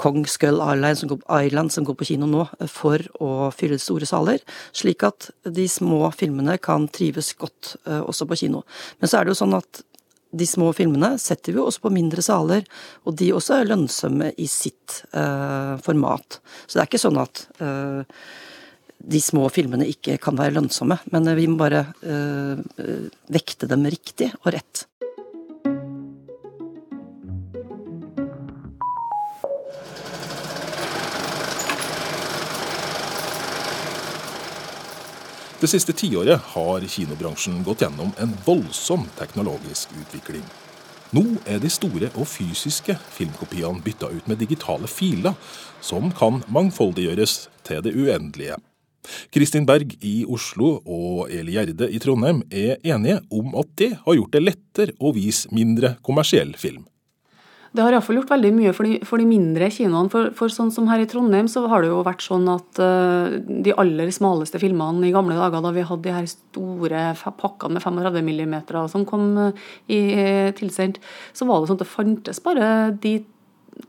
Kong 0.01 0.25
Skull 0.27 0.59
Island 0.59 0.99
som, 0.99 1.11
går, 1.11 1.23
Island 1.47 1.73
som 1.73 1.87
går 1.87 1.97
på 1.99 2.09
kino 2.11 2.27
nå, 2.29 2.45
for 2.71 3.01
å 3.23 3.49
fylle 3.55 3.79
store 3.81 4.07
saler. 4.09 4.43
Slik 4.75 5.05
at 5.07 5.29
de 5.47 5.67
små 5.71 6.03
filmene 6.15 6.57
kan 6.59 6.89
trives 6.91 7.33
godt 7.39 7.75
eh, 7.85 8.01
også 8.01 8.27
på 8.29 8.39
kino. 8.45 8.65
Men 8.99 9.11
så 9.11 9.19
er 9.19 9.25
det 9.25 9.35
jo 9.35 9.43
sånn 9.43 9.57
at 9.57 9.85
de 10.35 10.47
små 10.49 10.71
filmene 10.75 11.15
setter 11.21 11.55
vi 11.55 11.61
også 11.63 11.85
på 11.85 11.93
mindre 11.95 12.23
saler, 12.25 12.65
og 13.07 13.15
de 13.19 13.31
også 13.35 13.59
er 13.59 13.69
lønnsomme 13.69 14.31
i 14.41 14.47
sitt 14.51 15.01
uh, 15.15 15.75
format. 15.85 16.39
Så 16.65 16.75
det 16.75 16.83
er 16.83 16.89
ikke 16.89 17.03
sånn 17.05 17.21
at 17.21 17.45
uh, 17.61 18.01
de 19.05 19.21
små 19.21 19.47
filmene 19.53 19.87
ikke 19.91 20.17
kan 20.21 20.37
være 20.39 20.57
lønnsomme, 20.57 20.97
men 21.13 21.31
vi 21.37 21.47
må 21.51 21.59
bare 21.61 21.85
uh, 22.03 22.57
vekte 23.31 23.69
dem 23.71 23.87
riktig 23.91 24.31
og 24.43 24.51
rett. 24.57 24.85
Det 35.65 35.71
siste 35.71 35.95
tiåret 35.97 36.43
har 36.53 36.83
kinobransjen 36.93 37.63
gått 37.65 37.81
gjennom 37.81 38.11
en 38.21 38.33
voldsom 38.45 39.07
teknologisk 39.17 39.95
utvikling. 39.97 40.43
Nå 41.17 41.23
er 41.49 41.57
de 41.63 41.71
store 41.73 42.11
og 42.11 42.27
fysiske 42.29 42.93
filmkopiene 43.15 43.81
bytta 43.81 44.11
ut 44.13 44.29
med 44.29 44.37
digitale 44.43 44.85
filer, 44.85 45.33
som 45.81 46.11
kan 46.13 46.43
mangfoldiggjøres 46.53 47.33
til 47.65 47.81
det 47.81 47.95
uendelige. 47.97 48.59
Kristin 49.33 49.65
Berg 49.65 49.97
i 50.05 50.13
Oslo 50.29 50.75
og 50.85 51.33
Eli 51.33 51.57
Gjerde 51.57 51.89
i 51.89 52.03
Trondheim 52.03 52.43
er 52.53 52.77
enige 52.85 53.23
om 53.33 53.57
at 53.57 53.73
det 53.81 53.95
har 54.05 54.19
gjort 54.19 54.37
det 54.37 54.45
lettere 54.45 54.97
å 55.01 55.15
vise 55.17 55.49
mindre 55.49 55.95
kommersiell 56.05 56.53
film. 56.61 56.85
Det 57.75 57.83
har 57.83 57.95
iallfall 57.95 58.21
gjort 58.21 58.31
veldig 58.31 58.51
mye 58.55 58.71
for 58.75 58.87
de, 58.87 58.99
for 59.07 59.19
de 59.19 59.27
mindre 59.27 59.67
kinoene. 59.73 60.11
For, 60.13 60.31
for, 60.37 60.53
sånn 60.53 60.71
som 60.71 60.87
her 60.87 61.03
i 61.03 61.07
Trondheim, 61.11 61.49
så 61.51 61.65
har 61.71 61.83
det 61.83 61.91
jo 61.91 61.99
vært 62.05 62.23
sånn 62.23 62.47
at 62.51 62.79
uh, 62.79 63.35
de 63.35 63.75
aller 63.75 64.11
smaleste 64.15 64.61
filmene 64.61 65.09
i 65.09 65.13
gamle 65.15 65.35
dager, 65.35 65.63
da 65.65 65.73
vi 65.75 65.83
hadde 65.83 66.07
de 66.07 66.15
her 66.15 66.29
store 66.31 67.05
pakkene 67.41 67.75
med 67.75 67.83
35 67.83 68.31
mm 68.31 68.55
som 68.91 69.03
kom 69.07 69.27
uh, 69.37 69.65
i, 69.91 69.99
tilsendt, 70.55 71.01
så 71.35 71.49
var 71.49 71.61
det 71.61 71.71
sånn 71.71 71.81
at 71.81 71.83
det 71.83 71.91
fantes 71.91 72.43
bare 72.45 72.69
de 73.03 73.17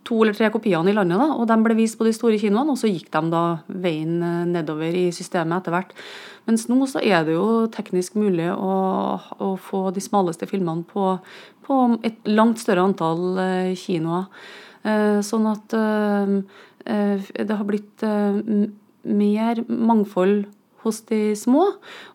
to 0.06 0.18
eller 0.22 0.34
tre 0.34 0.48
kopiene 0.54 0.90
i 0.90 0.94
landet, 0.94 1.18
da, 1.20 1.28
og 1.34 1.46
de 1.50 1.56
ble 1.62 1.76
vist 1.78 1.98
på 1.98 2.06
de 2.06 2.14
store 2.14 2.38
kinoene, 2.40 2.74
og 2.74 2.80
så 2.80 2.90
gikk 2.90 3.10
de 3.14 3.22
da 3.32 3.42
veien 3.70 4.16
eh, 4.22 4.46
nedover 4.50 4.96
i 4.98 5.06
systemet 5.14 5.60
etter 5.60 5.74
hvert. 5.74 5.94
Mens 6.46 6.66
nå 6.70 6.78
så 6.90 7.02
er 7.02 7.26
det 7.26 7.36
jo 7.36 7.66
teknisk 7.74 8.16
mulig 8.18 8.48
å, 8.52 8.74
å 9.18 9.52
få 9.58 9.88
de 9.94 10.02
smaleste 10.02 10.48
filmene 10.50 10.86
på, 10.90 11.16
på 11.66 11.80
et 12.06 12.30
langt 12.30 12.62
større 12.62 12.86
antall 12.86 13.40
eh, 13.42 13.72
kinoer. 13.78 14.28
Eh, 14.86 15.18
sånn 15.26 15.48
at 15.50 15.78
det 16.86 17.54
har 17.58 17.66
blitt 17.66 18.02
mer 18.06 19.60
mangfold 19.66 20.44
hos 20.84 21.00
de 21.10 21.34
små. 21.38 21.64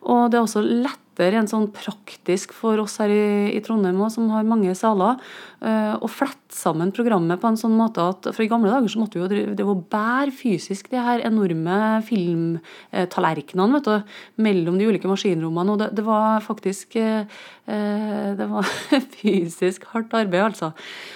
Og 0.08 0.30
det 0.32 0.38
er 0.38 0.46
også 0.46 0.62
lettere 1.12 1.40
en 1.40 1.48
sånn 1.48 1.66
praktisk 1.72 2.52
for 2.56 2.80
oss 2.80 2.96
her 3.00 3.10
i, 3.12 3.52
i 3.52 3.60
Trondheim 3.64 4.00
også, 4.00 4.16
som 4.16 4.30
har 4.32 4.46
mange 4.48 4.72
saler, 4.74 5.18
uh, 5.60 5.96
å 6.00 6.08
flette 6.08 6.54
sammen 6.56 6.92
programmet 6.92 7.40
på 7.40 7.48
en 7.48 7.58
sånn 7.58 7.74
måte 7.76 8.02
at 8.02 8.28
For 8.32 8.44
i 8.44 8.48
gamle 8.48 8.70
dager 8.70 8.88
så 8.88 9.00
måtte 9.00 9.18
vi 9.18 9.22
jo 9.22 9.28
drive, 9.28 9.66
var 9.68 9.82
bære 9.92 10.34
fysisk 10.36 10.88
de 10.90 11.00
her 11.00 11.22
enorme 11.24 11.76
filmtallerkenene 12.08 13.78
vet 13.78 13.90
du, 13.90 14.16
mellom 14.42 14.78
de 14.78 14.88
ulike 14.88 15.10
maskinrommene. 15.10 15.74
Og 15.74 15.82
det, 15.82 15.90
det 15.98 16.06
var 16.06 16.40
faktisk 16.44 16.96
uh, 16.96 17.26
Det 18.38 18.48
var 18.48 18.72
fysisk 19.18 19.86
hardt 19.92 20.16
arbeid, 20.16 20.42
altså. 20.52 20.72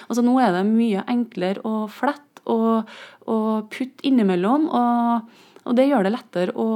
Altså 0.07 0.25
Nå 0.25 0.37
er 0.41 0.53
det 0.55 0.67
mye 0.69 1.05
enklere 1.09 1.65
å 1.65 1.87
flette 1.91 2.23
og, 2.47 2.87
og 3.27 3.67
putte 3.73 4.05
innimellom. 4.07 4.69
og 4.69 5.43
og 5.67 5.75
det 5.75 5.89
gjør 5.89 6.07
det 6.07 6.13
lettere 6.15 6.53
å, 6.55 6.67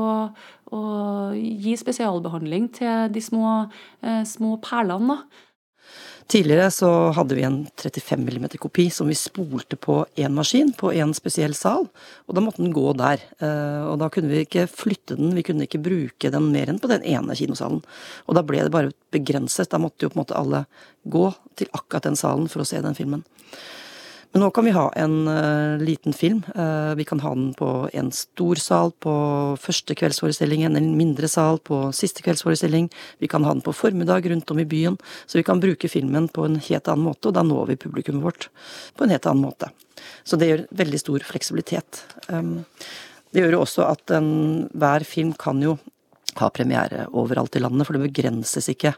å 0.71 0.81
gi 1.35 1.75
spesialbehandling 1.79 2.71
til 2.79 3.13
de 3.13 3.23
små, 3.23 3.69
eh, 4.01 4.23
små 4.23 4.57
perlene. 4.63 5.07
da. 5.07 5.47
Tidligere 6.31 6.69
så 6.71 6.89
hadde 7.11 7.35
vi 7.35 7.43
en 7.43 7.57
35 7.75 8.21
mm 8.23 8.45
kopi 8.61 8.85
som 8.93 9.09
vi 9.09 9.17
spolte 9.19 9.75
på 9.75 9.97
én 10.15 10.31
maskin, 10.31 10.69
på 10.71 10.93
én 10.95 11.11
spesiell 11.17 11.53
sal, 11.57 11.89
og 12.27 12.37
da 12.37 12.43
måtte 12.43 12.63
den 12.63 12.71
gå 12.71 12.93
der. 12.95 13.19
Eh, 13.41 13.81
og 13.89 13.97
da 13.99 14.07
kunne 14.13 14.31
vi 14.31 14.45
ikke 14.45 14.63
flytte 14.71 15.17
den, 15.19 15.33
vi 15.35 15.43
kunne 15.43 15.67
ikke 15.67 15.81
bruke 15.83 16.31
den 16.31 16.47
mer 16.53 16.71
enn 16.71 16.79
på 16.79 16.87
den 16.87 17.03
ene 17.03 17.35
kinosalen. 17.35 17.81
Og 18.29 18.37
da 18.37 18.45
ble 18.47 18.63
det 18.63 18.71
bare 18.71 18.93
begrenset, 19.11 19.73
da 19.73 19.81
måtte 19.81 20.05
jo 20.05 20.13
på 20.13 20.19
en 20.19 20.23
måte 20.23 20.39
alle 20.39 20.65
gå 21.03 21.25
til 21.59 21.67
akkurat 21.75 22.07
den 22.07 22.19
salen 22.19 22.47
for 22.47 22.63
å 22.63 22.69
se 22.69 22.79
den 22.79 22.95
filmen. 22.95 23.25
Men 24.31 24.45
nå 24.45 24.47
kan 24.55 24.63
vi 24.63 24.71
ha 24.71 24.85
en 24.95 25.27
uh, 25.27 25.81
liten 25.83 26.13
film. 26.15 26.39
Uh, 26.55 26.95
vi 26.95 27.03
kan 27.07 27.19
ha 27.19 27.33
den 27.35 27.49
på 27.57 27.89
en 27.93 28.11
stor 28.15 28.59
sal 28.63 28.93
på 29.03 29.13
første 29.59 29.95
kveldsforestilling, 29.99 30.63
en 30.63 30.93
mindre 30.95 31.27
sal 31.27 31.59
på 31.67 31.81
siste 31.95 32.23
kveldsforestilling. 32.23 32.87
Vi 33.19 33.27
kan 33.31 33.43
ha 33.43 33.51
den 33.51 33.63
på 33.65 33.75
formiddag 33.75 34.29
rundt 34.31 34.51
om 34.51 34.61
i 34.63 34.67
byen. 34.67 34.95
Så 35.25 35.41
vi 35.41 35.43
kan 35.47 35.59
bruke 35.59 35.91
filmen 35.91 36.29
på 36.31 36.47
en 36.47 36.55
helt 36.63 36.87
annen 36.87 37.09
måte, 37.09 37.27
og 37.27 37.35
da 37.35 37.43
når 37.43 37.73
vi 37.73 37.79
publikummet 37.83 38.23
vårt 38.23 38.47
på 38.95 39.03
en 39.03 39.11
helt 39.11 39.27
annen 39.27 39.43
måte. 39.43 39.71
Så 40.23 40.39
det 40.39 40.47
gjør 40.47 40.65
veldig 40.79 41.03
stor 41.03 41.27
fleksibilitet. 41.27 42.05
Um, 42.31 42.61
det 43.31 43.43
gjør 43.43 43.57
jo 43.57 43.65
også 43.65 43.87
at 43.89 44.15
en, 44.15 44.31
hver 44.71 45.03
film 45.07 45.35
kan 45.39 45.59
jo 45.63 45.75
ha 46.39 46.47
premiere 46.55 47.09
overalt 47.11 47.59
i 47.59 47.63
landet, 47.63 47.83
for 47.87 47.97
det 47.97 48.07
begrenses 48.07 48.71
ikke 48.71 48.95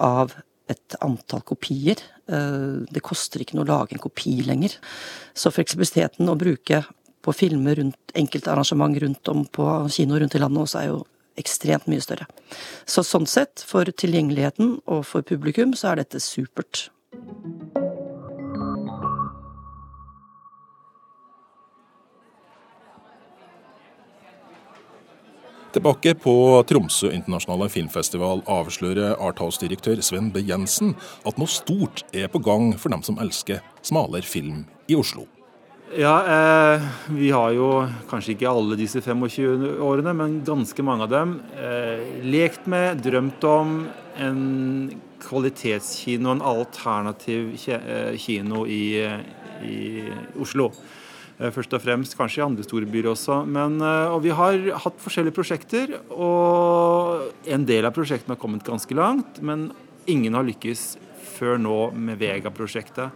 av 0.00 0.36
et 0.70 0.96
antall 1.04 1.42
kopier. 1.46 2.00
Eh, 2.30 2.86
det 2.90 3.04
koster 3.04 3.42
ikke 3.42 3.58
noe 3.58 3.66
å 3.66 3.70
lage 3.72 3.96
en 3.96 4.02
kopi 4.02 4.38
lenger. 4.46 4.76
Så 5.34 5.52
fleksibiliteten 5.54 6.30
å 6.30 6.38
bruke 6.38 6.84
på 7.20 7.34
filmer 7.36 7.76
rundt 7.80 8.14
enkeltarrangement 8.16 8.96
rundt 9.02 9.28
om 9.32 9.44
på 9.44 9.66
kino 9.92 10.18
rundt 10.18 10.36
i 10.36 10.40
landet 10.40 10.64
også 10.64 10.80
er 10.80 10.92
jo 10.92 11.00
ekstremt 11.40 11.88
mye 11.90 12.02
større. 12.04 12.26
Så 12.88 13.04
sånn 13.06 13.28
sett, 13.28 13.62
for 13.66 13.84
tilgjengeligheten 13.88 14.78
og 14.90 15.04
for 15.08 15.26
publikum, 15.26 15.74
så 15.76 15.92
er 15.92 16.02
dette 16.02 16.20
supert. 16.22 16.88
Tilbake 25.70 26.16
på 26.18 26.32
Tromsø 26.66 27.12
internasjonale 27.14 27.68
filmfestival 27.70 28.40
avslører 28.50 29.20
Arthouse-direktør 29.22 30.00
Sven 30.02 30.32
B. 30.34 30.42
Jensen 30.42 30.96
at 31.22 31.38
noe 31.38 31.50
stort 31.50 32.02
er 32.10 32.26
på 32.32 32.40
gang 32.42 32.72
for 32.74 32.90
dem 32.90 33.04
som 33.06 33.20
elsker 33.22 33.60
smalere 33.86 34.26
film 34.26 34.64
i 34.90 34.98
Oslo. 34.98 35.28
Ja, 35.94 36.16
eh, 36.26 36.88
vi 37.14 37.30
har 37.30 37.54
jo 37.54 37.68
kanskje 38.10 38.34
ikke 38.34 38.50
alle 38.50 38.78
disse 38.78 38.98
25 39.02 39.78
årene, 39.86 40.14
men 40.14 40.40
ganske 40.46 40.82
mange 40.86 41.06
av 41.06 41.14
dem 41.14 41.38
eh, 41.54 42.02
lekt 42.26 42.66
med, 42.70 43.04
drømt 43.06 43.46
om 43.46 43.76
en 44.18 44.44
kvalitetskino, 45.22 46.34
en 46.34 46.46
alternativ 46.46 47.54
eh, 47.70 48.18
kino 48.18 48.66
i, 48.66 49.06
i 49.66 49.78
Oslo. 50.38 50.72
Eh, 51.40 51.48
først 51.48 51.72
og 51.72 51.80
fremst, 51.80 52.16
kanskje 52.18 52.42
i 52.42 52.44
andre 52.44 52.64
store 52.66 52.88
byer 52.90 53.14
også. 53.14 53.40
Men, 53.48 53.80
eh, 53.80 54.12
og 54.12 54.22
vi 54.22 54.28
har 54.28 54.58
hatt 54.84 55.00
forskjellige 55.00 55.32
prosjekter, 55.32 55.94
og 56.10 57.32
en 57.46 57.64
del 57.64 57.86
av 57.86 57.94
prosjektene 57.96 58.36
har 58.36 58.42
kommet 58.42 58.64
ganske 58.64 58.94
langt. 58.94 59.40
Men 59.40 59.72
ingen 60.06 60.34
har 60.34 60.44
lykkes 60.44 60.98
før 61.38 61.56
nå 61.56 61.94
med 61.94 62.18
Vega-prosjektet. 62.18 63.10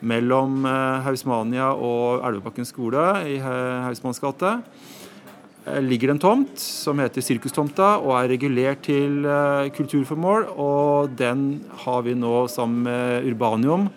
Mellom 0.00 0.64
eh, 0.64 1.02
Hausmania 1.02 1.72
og 1.74 2.22
Elvebakken 2.22 2.66
skole 2.68 3.02
i 3.26 3.38
Hausmanns 3.40 4.20
gate 4.20 4.60
ligger 5.82 6.12
en 6.12 6.20
tomt 6.22 6.60
som 6.62 7.00
heter 7.02 7.24
Sirkustomta 7.24 7.96
og 7.98 8.12
er 8.14 8.28
regulert 8.30 8.84
til 8.86 9.24
kulturformål. 9.74 10.46
Og 10.54 11.16
den 11.18 11.64
har 11.82 12.02
vi 12.06 12.14
nå 12.14 12.46
sammen 12.46 12.84
med 12.86 13.26
Urbanium 13.26 13.88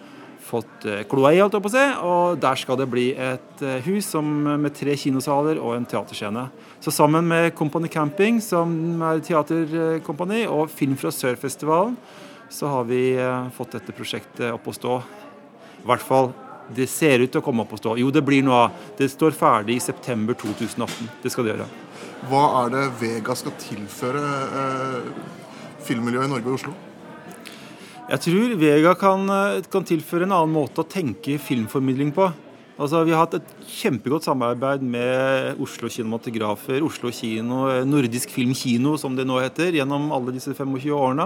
fått 0.49 0.87
eh, 0.89 1.03
kloa 1.09 1.31
i, 1.33 1.39
holdt 1.41 1.57
jeg 1.57 1.65
på 1.65 1.71
å 1.71 1.75
si. 1.75 1.85
Og 2.09 2.39
der 2.41 2.59
skal 2.59 2.79
det 2.79 2.89
bli 2.91 3.05
et 3.13 3.63
eh, 3.65 3.85
hus 3.85 4.09
som, 4.15 4.25
med 4.49 4.73
tre 4.77 4.95
kinosaler 4.99 5.61
og 5.61 5.75
en 5.77 5.87
teaterscene. 5.89 6.47
Så 6.83 6.93
sammen 6.95 7.29
med 7.29 7.53
Company 7.57 7.91
Camping, 7.91 8.41
som 8.43 8.73
er 9.05 9.23
teaterkompani, 9.25 10.45
og 10.49 10.69
Film 10.73 10.97
fra 10.99 11.13
Sør-festivalen, 11.13 11.97
så 12.49 12.69
har 12.73 12.85
vi 12.89 13.13
eh, 13.15 13.49
fått 13.55 13.77
dette 13.77 13.95
prosjektet 13.95 14.49
opp 14.51 14.69
å 14.69 14.75
stå. 14.75 14.99
I 15.79 15.89
hvert 15.89 16.05
fall 16.05 16.33
det 16.75 16.85
ser 16.91 17.23
ut 17.23 17.31
til 17.31 17.41
å 17.41 17.45
komme 17.45 17.63
opp 17.65 17.73
å 17.73 17.79
stå. 17.79 17.95
Jo, 17.97 18.11
det 18.13 18.21
blir 18.25 18.43
noe 18.45 18.65
av. 18.65 18.83
Det 18.97 19.09
står 19.09 19.37
ferdig 19.37 19.79
i 19.79 19.83
september 19.83 20.37
2018. 20.37 21.09
Det 21.23 21.31
skal 21.33 21.47
det 21.47 21.55
gjøre. 21.55 21.69
Hva 22.29 22.43
er 22.63 22.75
det 22.75 22.85
Vega 22.99 23.35
skal 23.37 23.55
tilføre 23.61 24.23
eh, 24.61 25.09
filmmiljøet 25.87 26.29
i 26.29 26.33
Norge 26.35 26.51
og 26.51 26.59
Oslo? 26.59 26.75
Jeg 28.09 28.23
tror 28.23 28.53
Vega 28.57 28.95
kan, 28.97 29.27
eh, 29.29 29.61
kan, 29.69 29.83
tilføre 29.85 30.25
en 30.25 30.31
annen 30.33 30.53
måte 30.55 30.81
å 30.81 30.87
tenke 30.89 31.37
filmformidling 31.37 32.09
på. 32.15 32.31
Altså, 32.79 33.01
vi 33.03 33.11
har 33.11 33.25
hatt 33.25 33.33
et 33.35 33.49
kjempegodt 33.67 34.23
samarbeid 34.23 34.83
med 34.87 35.57
Oslo 35.59 35.89
Kinematografer, 35.91 36.79
Oslo 36.87 37.09
kino, 37.11 37.65
eh, 37.67 37.81
Nordisk 37.83 38.31
Filmkino 38.31 38.93
som 38.97 39.17
det 39.17 39.25
nå 39.27 39.35
heter, 39.43 39.75
gjennom 39.75 40.05
alle 40.15 40.31
disse 40.31 40.53
25 40.55 40.93
årene. 40.95 41.25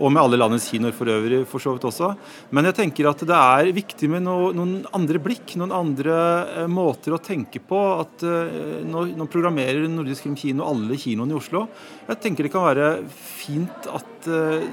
Og 0.00 0.08
med 0.08 0.22
alle 0.22 0.38
landets 0.40 0.70
kinoer 0.72 0.96
for 0.96 1.12
øvrig, 1.12 1.42
for 1.50 1.60
så 1.60 1.74
vidt 1.76 1.84
også. 1.84 2.14
Men 2.50 2.64
jeg 2.70 2.78
tenker 2.80 3.10
at 3.10 3.26
det 3.28 3.36
er 3.36 3.74
viktig 3.76 4.08
med 4.08 4.24
noe, 4.24 4.54
noen 4.56 4.86
andre 4.96 5.20
blikk, 5.20 5.58
noen 5.60 5.76
andre 5.76 6.16
eh, 6.62 6.66
måter 6.66 7.12
å 7.12 7.20
tenke 7.20 7.60
på. 7.60 7.82
At 8.00 8.24
uh, 8.24 8.80
nå, 8.88 9.04
nå, 9.20 9.28
programmerer 9.28 9.84
Nordisk 9.92 10.24
Filmkino 10.24 10.64
alle 10.64 10.96
kinoene 10.96 11.36
i 11.36 11.36
Oslo. 11.36 11.66
Jeg 12.08 12.22
tenker 12.24 12.48
det 12.48 12.54
kan 12.56 12.64
være 12.70 12.90
fint 13.12 13.92
at, 13.92 14.32
uh, 14.32 14.64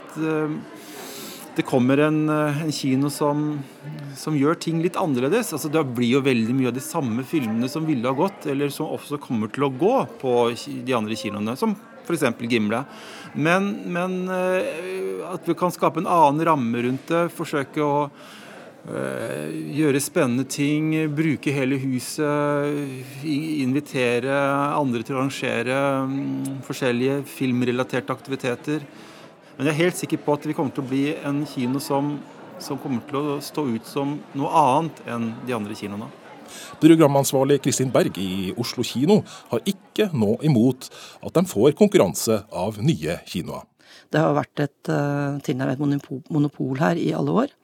at 0.00 0.20
det 1.56 1.62
kommer 1.62 1.98
en, 1.98 2.28
eh, 2.28 2.62
en 2.62 2.72
kino 2.72 3.10
som, 3.10 3.62
som, 4.16 4.36
gjør 4.36 4.58
ting 4.58 4.82
litt 4.82 4.98
annerledes. 4.98 5.52
Altså, 5.54 5.70
det 5.70 5.84
blir 5.94 6.16
jo 6.16 6.24
veldig 6.24 6.54
mye 6.56 6.70
av 6.72 6.76
de 6.76 6.82
samme 6.82 7.24
filmene 7.26 7.70
som 7.70 7.86
ville 7.86 8.08
ha 8.08 8.16
gått, 8.16 8.48
eller 8.50 8.72
som 8.74 8.90
også 8.94 9.20
kommer 9.22 9.52
til 9.54 9.68
å 9.68 9.72
gå 9.72 9.96
på 10.20 10.36
de 10.86 10.96
andre 10.96 11.18
kinoene, 11.18 11.56
som 11.60 11.76
f.eks. 12.04 12.26
Gimle. 12.50 12.84
Men, 13.34 13.70
men, 13.90 14.24
eh, 14.28 15.22
at 15.32 15.46
vi 15.48 15.56
kan 15.58 15.72
skape 15.74 16.02
en 16.02 16.10
annen 16.10 16.44
ramme 16.46 16.82
rundt 16.86 17.08
det, 17.10 17.28
forsøke 17.34 17.82
å 17.82 17.94
uh, 18.04 19.46
gjøre 19.74 20.02
spennende 20.02 20.44
ting, 20.46 20.92
bruke 21.16 21.54
hele 21.54 21.78
huset, 21.80 23.24
invitere 23.24 24.36
andre 24.76 25.02
til 25.02 25.16
å 25.16 25.22
arrangere 25.22 25.80
um, 26.04 26.60
forskjellige 26.66 27.22
filmrelaterte 27.32 28.14
aktiviteter. 28.14 28.84
Men 29.54 29.68
jeg 29.68 29.74
er 29.74 29.82
helt 29.84 29.98
sikker 30.00 30.18
på 30.24 30.34
at 30.34 30.46
vi 30.48 30.54
kommer 30.56 30.74
til 30.74 30.82
å 30.82 30.90
bli 30.90 31.04
en 31.22 31.44
kino 31.46 31.78
som, 31.82 32.16
som 32.58 32.78
kommer 32.82 33.04
til 33.06 33.20
å 33.20 33.40
stå 33.44 33.66
ut 33.70 33.86
som 33.86 34.16
noe 34.34 34.50
annet 34.50 35.02
enn 35.06 35.30
de 35.46 35.54
andre 35.54 35.76
kinoene. 35.78 36.10
Programansvarlig 36.82 37.60
Kristin 37.62 37.92
Berg 37.94 38.18
i 38.20 38.50
Oslo 38.60 38.84
kino 38.86 39.20
har 39.52 39.62
ikke 39.70 40.10
nå 40.14 40.36
imot 40.46 40.90
at 41.22 41.38
de 41.38 41.44
får 41.50 41.76
konkurranse 41.78 42.42
av 42.50 42.80
nye 42.82 43.20
kinoer. 43.30 43.62
Det 44.10 44.22
har 44.22 44.34
vært 44.36 44.62
et 44.66 44.90
uh, 44.90 45.38
tilnærmet 45.42 45.80
monopol 46.30 46.78
her 46.82 46.98
i 46.98 47.12
alle 47.16 47.38
år. 47.44 47.54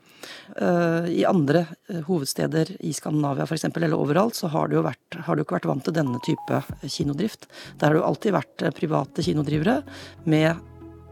Uh, 0.55 1.07
I 1.11 1.24
andre 1.26 1.64
uh, 1.90 2.00
hovedsteder 2.07 2.74
i 2.87 2.94
Skandinavia 2.94 3.46
for 3.48 3.59
eksempel, 3.59 3.87
eller 3.87 3.98
overalt, 3.98 4.38
så 4.38 4.50
har 4.55 4.70
det, 4.70 4.79
jo 4.79 4.87
vært, 4.87 5.20
har 5.26 5.35
det 5.35 5.42
jo 5.42 5.48
ikke 5.48 5.59
vært 5.59 5.70
vant 5.74 5.87
til 5.87 5.96
denne 5.96 6.22
type 6.26 6.64
kinodrift. 6.87 7.50
Der 7.79 7.90
har 7.90 7.98
det 7.98 8.03
jo 8.03 8.09
alltid 8.11 8.37
vært 8.38 8.66
private 8.79 9.26
kinodrivere 9.26 9.81
med 10.31 10.66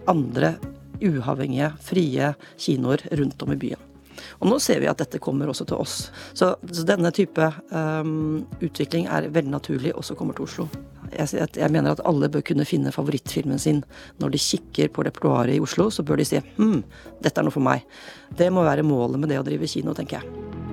andre 0.09 0.57
uavhengige, 0.99 1.73
frie 1.85 2.33
kinoer 2.59 3.05
rundt 3.21 3.43
om 3.43 3.55
i 3.55 3.61
byen. 3.61 3.85
Og 4.39 4.49
nå 4.51 4.59
ser 4.63 4.81
vi 4.83 4.89
at 4.91 4.99
dette 5.01 5.21
kommer 5.23 5.51
også 5.51 5.67
til 5.69 5.79
oss. 5.79 5.97
Så, 6.37 6.53
så 6.73 6.85
denne 6.87 7.11
type 7.15 7.51
um, 7.71 8.45
utvikling 8.59 9.07
er 9.07 9.31
veldig 9.35 9.53
naturlig 9.53 9.95
også 9.95 10.17
kommer 10.19 10.37
til 10.37 10.49
Oslo. 10.49 10.69
Jeg, 11.13 11.49
jeg, 11.57 11.71
mener 11.73 11.95
at 11.95 12.03
alle 12.09 12.29
bør 12.33 12.45
kunne 12.45 12.67
finne 12.69 12.93
favorittfilmen 12.95 13.63
sin. 13.63 13.83
Når 14.23 14.35
de 14.35 14.43
kikker 14.43 14.93
på 14.95 15.07
repertoaret 15.07 15.57
i 15.57 15.63
Oslo, 15.63 15.89
så 15.95 16.05
bør 16.07 16.21
de 16.21 16.29
si 16.29 16.43
hm, 16.59 16.83
dette 17.23 17.41
er 17.41 17.47
noe 17.47 17.55
for 17.55 17.65
meg. 17.65 17.87
Det 18.39 18.51
må 18.53 18.67
være 18.67 18.87
målet 18.87 19.23
med 19.23 19.33
det 19.33 19.41
å 19.41 19.47
drive 19.47 19.71
kino, 19.71 19.97
tenker 19.97 20.21
jeg. 20.21 20.68